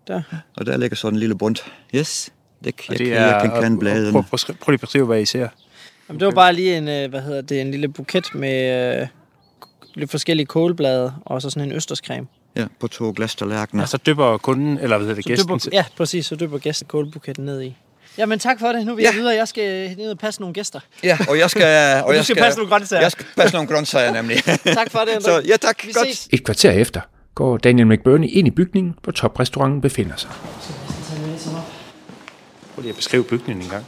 Der. 0.07 0.21
Og 0.55 0.65
der 0.65 0.77
ligger 0.77 0.95
sådan 0.95 1.15
en 1.15 1.19
lille 1.19 1.37
bund. 1.37 1.55
Yes, 1.95 2.29
det, 2.63 2.73
jeg, 2.89 2.97
det 2.99 3.07
jeg, 3.09 3.15
jeg 3.15 3.51
kan 3.51 3.63
kende 3.63 3.79
bladene. 3.79 4.11
Prøv, 4.11 4.23
prøv, 4.23 4.37
prøv 4.61 4.71
lige 4.71 4.73
at 4.73 4.79
beskrive, 4.81 5.05
hvad 5.05 5.21
I 5.21 5.25
ser. 5.25 5.47
Jamen, 6.09 6.19
det 6.19 6.25
var 6.25 6.31
bare 6.33 6.53
lige 6.53 6.77
en, 6.77 6.87
øh, 6.87 7.09
hvad 7.09 7.21
hedder 7.21 7.41
det, 7.41 7.61
en 7.61 7.71
lille 7.71 7.87
buket 7.87 8.35
med 8.35 8.99
øh, 9.01 9.07
lidt 9.95 10.11
forskellige 10.11 10.45
kålblade 10.45 11.13
og 11.25 11.41
så 11.41 11.49
sådan 11.49 11.69
en 11.69 11.75
østerscreme. 11.75 12.27
Ja, 12.55 12.65
på 12.79 12.87
to 12.87 13.13
glastallerkener. 13.15 13.83
Og 13.83 13.89
så 13.89 13.97
dypper 13.97 14.37
kunden, 14.37 14.77
eller 14.77 14.97
hvad 14.97 15.07
hedder 15.07 15.15
det, 15.15 15.25
gæsten, 15.25 15.59
dypper, 15.59 15.69
ja, 15.71 15.85
præcis. 15.97 16.25
Så 16.25 16.35
dypper 16.35 16.57
gæsten 16.57 16.87
kålbuketten 16.87 17.45
ned 17.45 17.61
i. 17.61 17.75
Jamen 18.17 18.39
tak 18.39 18.59
for 18.59 18.67
det. 18.67 18.85
Nu 18.85 18.95
vil 18.95 19.03
jeg 19.03 19.13
Ja. 19.13 19.19
videre. 19.19 19.35
Jeg 19.35 19.47
skal 19.47 19.95
ned 19.97 20.11
og 20.11 20.17
passe 20.17 20.41
nogle 20.41 20.53
gæster. 20.53 20.79
Ja, 21.03 21.17
og 21.29 21.37
jeg 21.39 21.49
skal... 21.49 21.63
Og 22.03 22.09
du 22.09 22.15
jeg 22.15 22.23
skal 22.23 22.35
passe 22.35 22.59
nogle 22.59 22.69
grøntsager. 22.69 23.01
Jeg 23.01 23.11
skal 23.11 23.25
passe 23.37 23.55
nogle 23.55 23.67
grøntsager, 23.69 24.13
nemlig. 24.13 24.37
Tak 24.79 24.91
for 24.91 24.99
det, 24.99 25.09
Henrik. 25.09 25.23
Så 25.23 25.41
ja, 25.47 25.57
tak. 25.57 25.83
Vi 25.87 25.91
Godt. 25.93 26.07
ses. 26.07 26.27
Et 26.31 26.43
kvarter 26.43 26.71
efter 26.71 27.01
går 27.35 27.57
Daniel 27.57 27.87
McBurney 27.87 28.27
ind 28.31 28.47
i 28.47 28.51
bygningen, 28.51 28.93
hvor 29.03 29.11
toprestauranten 29.11 29.81
befinder 29.81 30.15
sig. 30.15 30.29
Prøv 32.75 32.81
lige 32.81 32.89
at 32.89 32.95
beskrive 32.95 33.23
bygningen 33.23 33.63
en 33.63 33.69
gang. 33.69 33.85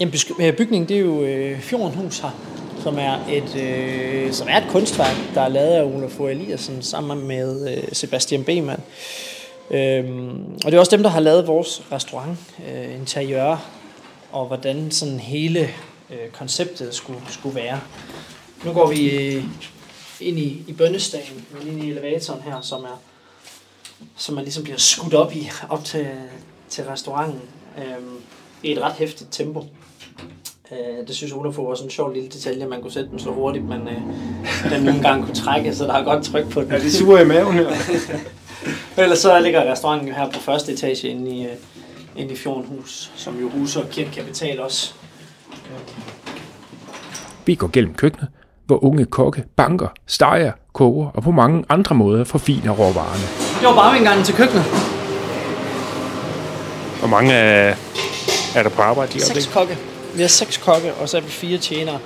Jamen, 0.00 0.14
øh, 0.40 0.56
bygningen, 0.56 0.88
det 0.88 0.96
er 0.96 1.00
jo 1.00 1.22
øh, 1.22 1.60
Fjordenhus 1.60 2.18
her, 2.18 2.30
som 2.82 2.98
er, 2.98 3.26
et, 3.30 3.56
øh, 3.56 4.32
som 4.32 4.48
er 4.50 4.56
et 4.56 4.66
kunstværk, 4.68 5.16
der 5.34 5.40
er 5.40 5.48
lavet 5.48 5.68
af 5.68 5.82
Ole 5.84 6.30
Eliassen 6.30 6.82
sammen 6.82 7.28
med 7.28 7.76
øh, 7.76 7.84
Sebastian 7.92 8.44
Bemann. 8.44 8.82
Øhm, 9.70 10.54
og 10.64 10.70
det 10.70 10.74
er 10.74 10.78
også 10.78 10.96
dem, 10.96 11.02
der 11.02 11.10
har 11.10 11.20
lavet 11.20 11.46
vores 11.46 11.82
restaurant, 11.92 12.38
øh, 12.68 12.94
interiør, 12.94 13.70
og 14.32 14.46
hvordan 14.46 14.90
sådan 14.90 15.20
hele 15.20 15.60
øh, 16.10 16.28
konceptet 16.32 16.94
skulle, 16.94 17.20
skulle 17.28 17.54
være. 17.54 17.80
Nu 18.64 18.72
går 18.72 18.86
vi 18.86 19.10
øh, 19.10 19.44
ind 20.20 20.38
i, 20.38 20.64
i 20.66 20.72
bønnestagen, 20.72 21.46
men 21.52 21.68
ind 21.68 21.84
i 21.84 21.90
elevatoren 21.90 22.42
her, 22.42 22.60
som 22.60 22.84
er 22.84 23.00
som 24.16 24.34
man 24.34 24.44
ligesom 24.44 24.62
bliver 24.62 24.78
skudt 24.78 25.14
op 25.14 25.36
i, 25.36 25.50
op 25.68 25.84
til, 25.84 26.06
til 26.68 26.84
restauranten, 26.84 27.40
øh, 27.78 28.02
i 28.62 28.72
et 28.72 28.82
ret 28.82 28.92
hæftigt 28.92 29.32
tempo. 29.32 29.64
Øh, 30.72 31.06
det 31.08 31.16
synes 31.16 31.32
Olaf 31.32 31.58
var 31.58 31.74
sådan 31.74 31.86
en 31.86 31.90
sjov 31.90 32.12
lille 32.12 32.28
detalje, 32.28 32.66
man 32.66 32.82
kunne 32.82 32.92
sætte 32.92 33.10
den 33.10 33.18
så 33.18 33.30
hurtigt, 33.30 33.64
men 33.64 33.80
øh, 33.88 34.70
den 34.70 34.82
nogle 34.82 35.02
gange 35.02 35.24
kunne 35.24 35.34
trække, 35.34 35.74
så 35.74 35.84
der 35.84 35.92
er 35.92 36.04
godt 36.04 36.24
tryk 36.24 36.50
på 36.50 36.60
den. 36.60 36.70
Ja, 36.70 36.78
det 36.78 36.92
suger 36.92 37.20
i 37.20 37.24
maven 37.24 37.54
her. 37.54 37.68
Ellers 39.02 39.18
så 39.18 39.40
ligger 39.40 39.72
restauranten 39.72 40.08
jo 40.08 40.14
her 40.14 40.30
på 40.30 40.40
første 40.40 40.72
etage 40.72 41.08
inde 41.08 41.30
i, 41.30 41.44
øh, 41.44 41.52
inde 42.16 42.32
i 42.32 42.36
Fjordenhus, 42.36 43.12
som 43.16 43.40
jo 43.40 43.48
huser 43.48 43.82
Kirke 43.90 44.10
Kapital 44.10 44.60
også. 44.60 44.94
Vi 47.46 47.54
går 47.54 47.70
gennem 47.72 47.94
køkkenet, 47.94 48.28
hvor 48.66 48.84
unge 48.84 49.04
kokke 49.04 49.44
banker, 49.56 49.88
steger, 50.06 50.52
koger 50.72 51.08
og 51.14 51.22
på 51.22 51.30
mange 51.30 51.64
andre 51.68 51.94
måder 51.94 52.24
forfiner 52.24 52.72
råvarerne. 52.72 53.22
Det 53.60 53.68
var 53.68 53.74
bare 53.74 53.98
engang 53.98 54.24
til 54.24 54.34
køkkenet. 54.34 54.64
Hvor 57.02 57.08
mange 57.08 57.32
er, 57.32 57.74
er 58.54 58.62
der 58.62 58.70
på 58.70 58.82
arbejde 58.82 59.18
i 59.18 59.20
Seks 59.20 59.46
kokke. 59.46 59.78
Vi 60.14 60.20
har 60.22 60.28
seks 60.28 60.56
kokke, 60.56 60.94
og 60.94 61.08
så 61.08 61.16
er 61.16 61.20
vi 61.20 61.30
fire 61.30 61.58
tjenere. 61.58 61.98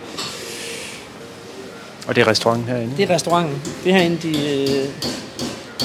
Og 2.08 2.16
det 2.16 2.20
er 2.20 2.26
restauranten 2.26 2.68
herinde? 2.68 2.96
Det 2.96 3.10
er 3.10 3.14
restauranten. 3.14 3.62
Det 3.84 3.92
er 3.92 3.96
herinde, 3.96 4.18
de, 4.22 4.28
øh, 4.28 4.88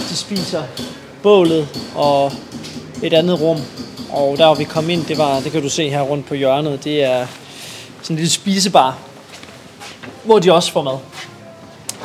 de 0.10 0.16
spiser 0.16 0.64
bålet 1.24 1.68
og 1.96 2.32
et 3.04 3.14
andet 3.14 3.42
rum. 3.42 3.58
Og 4.10 4.38
der 4.38 4.46
hvor 4.46 4.56
vi 4.56 4.64
kom 4.64 4.90
ind, 4.90 5.06
det 5.06 5.18
var, 5.18 5.40
det 5.40 5.52
kan 5.52 5.62
du 5.62 5.70
se 5.70 5.90
her 5.90 6.02
rundt 6.02 6.28
på 6.28 6.34
hjørnet, 6.36 6.84
det 6.84 7.04
er 7.04 7.28
sådan 8.02 8.14
en 8.14 8.18
lille 8.18 8.32
spisebar, 8.32 8.98
hvor 10.24 10.40
de 10.40 10.54
også 10.54 10.72
får 10.72 10.82
mad. 10.84 10.98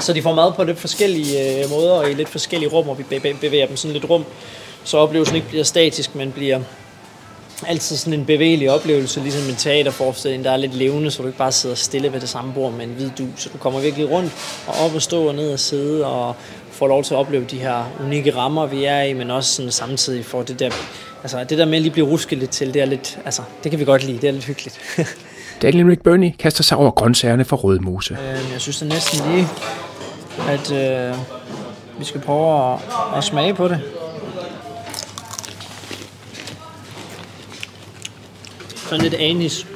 Så 0.00 0.12
de 0.12 0.22
får 0.22 0.34
mad 0.34 0.52
på 0.52 0.64
lidt 0.64 0.78
forskellige 0.78 1.62
øh, 1.64 1.70
måder 1.70 1.92
og 1.92 2.10
i 2.10 2.14
lidt 2.14 2.28
forskellige 2.28 2.70
rum, 2.70 2.88
og 2.88 2.98
vi 2.98 3.02
be- 3.02 3.36
bevæger 3.40 3.66
dem 3.66 3.76
sådan 3.76 3.92
lidt 3.92 4.10
rum, 4.10 4.24
så 4.84 4.98
oplevelsen 4.98 5.36
ikke 5.36 5.48
bliver 5.48 5.64
statisk, 5.64 6.14
men 6.14 6.32
bliver 6.32 6.60
altid 7.66 7.96
sådan 7.96 8.20
en 8.20 8.26
bevægelig 8.26 8.70
oplevelse, 8.70 9.20
ligesom 9.20 9.48
en 9.48 9.56
teaterforestilling, 9.56 10.44
der 10.44 10.50
er 10.50 10.56
lidt 10.56 10.74
levende, 10.74 11.10
så 11.10 11.22
du 11.22 11.28
ikke 11.28 11.38
bare 11.38 11.52
sidder 11.52 11.76
stille 11.76 12.12
ved 12.12 12.20
det 12.20 12.28
samme 12.28 12.52
bord 12.52 12.72
med 12.72 12.84
en 12.84 12.90
hvid 12.90 13.10
du, 13.18 13.26
så 13.36 13.48
du 13.52 13.58
kommer 13.58 13.80
virkelig 13.80 14.10
rundt 14.10 14.32
og 14.66 14.74
op 14.84 14.94
og 14.94 15.02
stå 15.02 15.28
og 15.28 15.34
ned 15.34 15.52
og 15.52 15.58
sidde 15.58 16.06
og 16.06 16.34
får 16.70 16.86
lov 16.86 17.02
til 17.02 17.14
at 17.14 17.18
opleve 17.18 17.44
de 17.44 17.58
her 17.58 17.84
unikke 18.04 18.36
rammer, 18.36 18.66
vi 18.66 18.84
er 18.84 19.02
i, 19.02 19.12
men 19.12 19.30
også 19.30 19.52
sådan 19.52 19.72
samtidig 19.72 20.24
får 20.24 20.42
det 20.42 20.58
der, 20.58 20.70
altså 21.22 21.44
det 21.44 21.58
der 21.58 21.64
med 21.64 21.76
at 21.76 21.82
lige 21.82 21.92
blive 21.92 22.06
rusket 22.06 22.38
lidt 22.38 22.50
til, 22.50 22.74
det 22.74 22.82
er 22.82 22.86
lidt, 22.86 23.18
altså 23.24 23.42
det 23.64 23.70
kan 23.70 23.80
vi 23.80 23.84
godt 23.84 24.04
lide, 24.04 24.18
det 24.18 24.28
er 24.28 24.32
lidt 24.32 24.44
hyggeligt. 24.44 24.80
Daniel 25.62 25.86
Rick 25.86 26.02
Burney 26.02 26.30
kaster 26.38 26.62
sig 26.62 26.78
over 26.78 26.90
grøntsagerne 26.90 27.44
fra 27.44 27.56
Rødmose. 27.56 28.14
Øh, 28.14 28.52
jeg 28.52 28.60
synes 28.60 28.78
det 28.78 28.88
næsten 28.88 29.30
lige, 29.30 29.46
at 30.48 30.72
øh, 30.72 31.14
vi 31.98 32.04
skal 32.04 32.20
prøve 32.20 32.72
at, 32.72 32.78
at 33.16 33.24
smage 33.24 33.54
på 33.54 33.68
det. 33.68 33.80
Sådan 38.88 39.02
lidt 39.02 39.14
anis. 39.14 39.66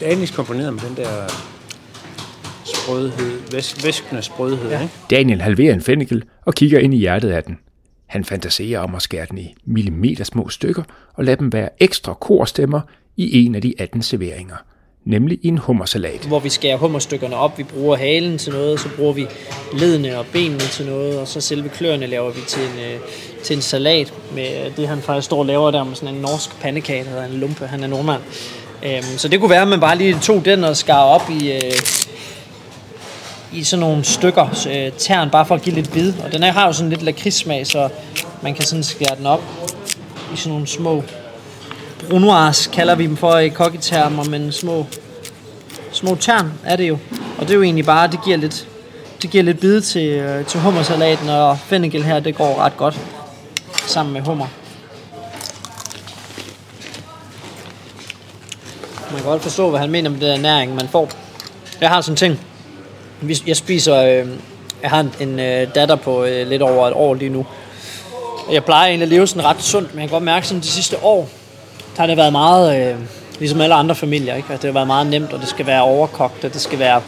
Danisk 0.00 0.34
komponeret 0.34 0.72
med 0.74 0.82
den 0.88 0.96
der 0.96 1.28
sprødhed, 2.64 3.40
væs- 3.54 3.84
væskende 3.84 4.22
sprødhed, 4.22 4.70
ja. 4.70 4.82
ikke? 4.82 4.94
Daniel 5.10 5.40
halverer 5.40 5.74
en 5.74 5.80
fennikel 5.82 6.24
og 6.44 6.54
kigger 6.54 6.78
ind 6.78 6.94
i 6.94 6.96
hjertet 6.96 7.30
af 7.30 7.44
den. 7.44 7.58
Han 8.06 8.24
fantaserer 8.24 8.80
om 8.80 8.94
at 8.94 9.02
skære 9.02 9.26
den 9.30 9.38
i 9.38 9.54
millimeter 9.64 10.24
små 10.24 10.48
stykker 10.48 10.82
og 11.14 11.24
lade 11.24 11.36
dem 11.36 11.52
være 11.52 11.68
ekstra 11.80 12.14
korstemmer 12.14 12.80
i 13.16 13.44
en 13.46 13.54
af 13.54 13.62
de 13.62 13.74
18 13.78 14.02
serveringer, 14.02 14.56
nemlig 15.06 15.38
i 15.42 15.48
en 15.48 15.58
hummersalat. 15.58 16.20
hvor 16.20 16.38
vi 16.38 16.48
skærer 16.48 16.76
hummerstykkerne 16.76 17.36
op. 17.36 17.58
Vi 17.58 17.62
bruger 17.62 17.96
halen 17.96 18.38
til 18.38 18.52
noget, 18.52 18.80
så 18.80 18.88
bruger 18.96 19.12
vi 19.12 19.26
ledene 19.72 20.18
og 20.18 20.26
benene 20.32 20.60
til 20.60 20.86
noget, 20.86 21.18
og 21.18 21.28
så 21.28 21.40
selve 21.40 21.68
kløerne 21.68 22.06
laver 22.06 22.30
vi 22.30 22.40
til 22.48 22.62
en, 22.62 22.78
øh, 22.78 23.00
til 23.44 23.56
en 23.56 23.62
salat 23.62 24.12
med 24.34 24.66
øh, 24.66 24.76
det, 24.76 24.88
han 24.88 25.02
faktisk 25.02 25.24
står 25.24 25.38
og 25.38 25.46
laver 25.46 25.70
der 25.70 25.84
med 25.84 25.94
sådan 25.94 26.14
en 26.14 26.20
norsk 26.20 26.60
pandekage, 26.60 27.04
der 27.04 27.10
hedder 27.10 27.24
en 27.24 27.32
lumpe. 27.32 27.66
Han 27.66 27.82
er 27.82 27.86
nordmand. 27.86 28.22
Øhm, 28.82 29.02
så 29.16 29.28
det 29.28 29.40
kunne 29.40 29.50
være, 29.50 29.62
at 29.62 29.68
man 29.68 29.80
bare 29.80 29.98
lige 29.98 30.18
tog 30.22 30.44
den 30.44 30.64
og 30.64 30.76
skar 30.76 31.02
op 31.02 31.30
i, 31.40 31.52
øh, 31.52 31.72
i 33.52 33.64
sådan 33.64 33.80
nogle 33.80 34.04
stykker 34.04 34.66
øh, 34.70 34.92
tern, 34.98 35.30
bare 35.30 35.46
for 35.46 35.54
at 35.54 35.62
give 35.62 35.74
lidt 35.74 35.92
bid. 35.92 36.12
Og 36.24 36.32
den 36.32 36.42
her 36.42 36.52
har 36.52 36.66
jo 36.66 36.72
sådan 36.72 36.90
lidt 36.90 37.02
lakridssmag, 37.02 37.66
så 37.66 37.88
man 38.42 38.54
kan 38.54 38.64
sådan 38.64 38.82
skære 38.82 39.16
den 39.18 39.26
op 39.26 39.42
i 40.34 40.36
sådan 40.36 40.52
nogle 40.52 40.66
små 40.66 41.02
brunoirs, 42.08 42.66
kalder 42.66 42.94
vi 42.94 43.06
dem 43.06 43.16
for 43.16 43.38
i 43.38 43.48
kokketermer, 43.48 44.24
men 44.24 44.52
små 44.52 44.86
små 45.92 46.14
tern 46.14 46.52
er 46.64 46.76
det 46.76 46.88
jo. 46.88 46.98
Og 47.38 47.42
det 47.42 47.50
er 47.50 47.54
jo 47.54 47.62
egentlig 47.62 47.84
bare, 47.84 48.08
det 48.08 48.24
giver 48.24 48.36
lidt, 48.36 48.68
det 49.22 49.30
giver 49.30 49.44
lidt 49.44 49.60
bid 49.60 49.80
til, 49.80 50.08
øh, 50.08 50.46
til 50.46 50.60
hummersalaten, 50.60 51.28
og 51.28 51.58
fennikel 51.58 52.04
her, 52.04 52.20
det 52.20 52.36
går 52.36 52.58
ret 52.58 52.76
godt 52.76 52.98
sammen 53.86 54.12
med 54.12 54.20
hummer. 54.20 54.46
Man 59.10 59.20
kan 59.20 59.30
godt 59.30 59.42
forstå, 59.42 59.70
hvad 59.70 59.80
han 59.80 59.90
mener 59.90 60.10
med 60.10 60.20
den 60.20 60.30
ernæring, 60.30 60.74
man 60.74 60.88
får. 60.88 61.10
Jeg 61.80 61.88
har 61.88 62.00
sådan 62.00 62.12
en 62.12 62.16
ting. 62.16 63.46
Jeg 63.46 63.56
spiser, 63.56 63.96
øh, 63.96 64.28
jeg 64.82 64.90
har 64.90 65.00
en, 65.00 65.12
en 65.20 65.40
øh, 65.40 65.74
datter 65.74 65.96
på 65.96 66.24
øh, 66.24 66.46
lidt 66.46 66.62
over 66.62 66.88
et 66.88 66.94
år 66.94 67.14
lige 67.14 67.28
nu. 67.28 67.46
Jeg 68.52 68.64
plejer 68.64 68.88
egentlig 68.88 69.02
at 69.02 69.08
leve 69.08 69.26
sådan 69.26 69.44
ret 69.44 69.62
sundt, 69.62 69.94
men 69.94 70.00
jeg 70.00 70.08
kan 70.08 70.14
godt 70.14 70.24
mærke, 70.24 70.46
sådan 70.46 70.60
de 70.62 70.66
sidste 70.66 71.04
år, 71.04 71.28
der 71.96 72.02
har 72.02 72.06
det 72.06 72.16
været 72.16 72.32
meget, 72.32 72.80
øh, 72.80 72.96
ligesom 73.38 73.60
alle 73.60 73.74
andre 73.74 73.94
familier, 73.94 74.34
ikke? 74.34 74.48
Det 74.52 74.64
har 74.64 74.72
været 74.72 74.86
meget 74.86 75.06
nemt, 75.06 75.32
og 75.32 75.40
det 75.40 75.48
skal 75.48 75.66
være 75.66 75.82
overkogt, 75.82 76.44
og 76.44 76.52
det 76.52 76.60
skal 76.60 76.78
være 76.78 77.02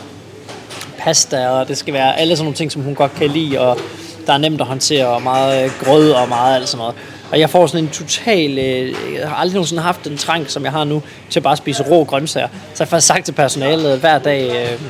pasta, 0.99 1.49
og 1.49 1.69
det 1.69 1.79
skal 1.79 1.95
være 1.95 2.19
alle 2.19 2.37
sådan 2.37 2.45
nogle 2.45 2.57
ting, 2.57 2.73
som 2.73 2.83
hun 2.83 2.95
godt 2.95 3.15
kan 3.15 3.31
lide, 3.31 3.61
og 3.61 3.79
der 4.27 4.33
er 4.33 4.39
nemt 4.39 4.61
at 4.61 4.67
håndtere, 4.67 5.07
og 5.07 5.23
meget 5.23 5.65
øh, 5.65 5.71
grød 5.85 6.11
og 6.11 6.29
meget 6.29 6.55
alt 6.55 6.69
sådan 6.69 6.79
noget. 6.79 6.95
Og 7.31 7.41
jeg 7.41 7.51
får 7.51 7.67
sådan 7.67 7.85
en 7.85 7.91
total, 7.91 8.59
øh, 8.59 8.95
jeg 9.21 9.29
har 9.29 9.37
aldrig 9.37 9.55
nogensinde 9.55 9.83
haft 9.83 10.05
den 10.05 10.17
trang, 10.17 10.51
som 10.51 10.65
jeg 10.65 10.73
har 10.73 10.85
nu, 10.85 11.03
til 11.31 11.39
at 11.39 11.45
bare 11.45 11.57
spise 11.57 11.83
rå 11.83 12.05
grøntsager. 12.05 12.49
Så 12.49 12.55
jeg 12.79 12.87
har 12.87 12.91
faktisk 12.91 13.07
sagt 13.07 13.25
til 13.25 13.33
personalet 13.33 13.99
hver 13.99 14.19
dag, 14.19 14.49
øh, 14.49 14.81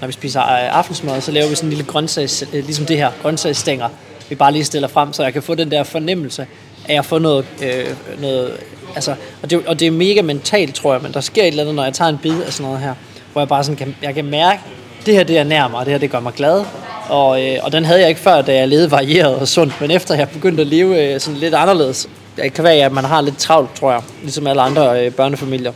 når 0.00 0.06
vi 0.06 0.12
spiser 0.12 0.42
øh, 0.42 0.78
aftensmad, 0.78 1.20
så 1.20 1.32
laver 1.32 1.48
vi 1.48 1.54
sådan 1.54 1.66
en 1.66 1.76
lille 1.76 1.84
grøntsags, 1.84 2.42
øh, 2.42 2.64
ligesom 2.64 2.86
det 2.86 2.96
her, 2.96 3.10
grøntsagsstænger, 3.22 3.88
vi 4.28 4.34
bare 4.34 4.52
lige 4.52 4.64
stiller 4.64 4.88
frem, 4.88 5.12
så 5.12 5.22
jeg 5.22 5.32
kan 5.32 5.42
få 5.42 5.54
den 5.54 5.70
der 5.70 5.82
fornemmelse 5.82 6.46
at 6.88 6.94
jeg 6.94 7.04
får 7.04 7.18
noget, 7.18 7.44
øh, 7.62 8.20
noget 8.20 8.52
altså, 8.94 9.14
og 9.42 9.50
det, 9.50 9.66
og 9.66 9.80
det 9.80 9.86
er 9.86 9.90
mega 9.90 10.22
mentalt, 10.22 10.74
tror 10.74 10.92
jeg, 10.92 11.02
men 11.02 11.12
der 11.12 11.20
sker 11.20 11.42
et 11.42 11.48
eller 11.48 11.62
andet, 11.62 11.74
når 11.74 11.84
jeg 11.84 11.94
tager 11.94 12.08
en 12.08 12.18
bid 12.18 12.42
af 12.42 12.52
sådan 12.52 12.66
noget 12.66 12.80
her, 12.80 12.94
hvor 13.32 13.40
jeg 13.40 13.48
bare 13.48 13.64
sådan 13.64 13.76
kan, 13.76 13.96
jeg 14.02 14.14
kan 14.14 14.24
mærke, 14.24 14.60
det 15.06 15.14
her 15.14 15.24
det 15.24 15.38
er 15.38 15.44
nær 15.44 15.68
mig, 15.68 15.78
og 15.78 15.86
det 15.86 15.92
her 15.92 15.98
det 15.98 16.10
gør 16.10 16.20
mig 16.20 16.32
glad, 16.32 16.64
og, 17.08 17.44
øh, 17.44 17.58
og 17.62 17.72
den 17.72 17.84
havde 17.84 18.00
jeg 18.00 18.08
ikke 18.08 18.20
før, 18.20 18.42
da 18.42 18.54
jeg 18.54 18.68
levede 18.68 18.90
varieret 18.90 19.34
og 19.34 19.48
sundt, 19.48 19.80
men 19.80 19.90
efter 19.90 20.14
jeg 20.14 20.28
begyndte 20.28 20.60
at 20.60 20.66
leve 20.66 21.14
øh, 21.14 21.20
sådan 21.20 21.40
lidt 21.40 21.54
anderledes, 21.54 22.08
det 22.36 22.52
kan 22.52 22.64
være, 22.64 22.74
at 22.74 22.92
man 22.92 23.04
har 23.04 23.20
lidt 23.20 23.38
travlt, 23.38 23.74
tror 23.74 23.92
jeg, 23.92 24.02
ligesom 24.22 24.46
alle 24.46 24.62
andre 24.62 25.04
øh, 25.04 25.12
børnefamilier, 25.12 25.72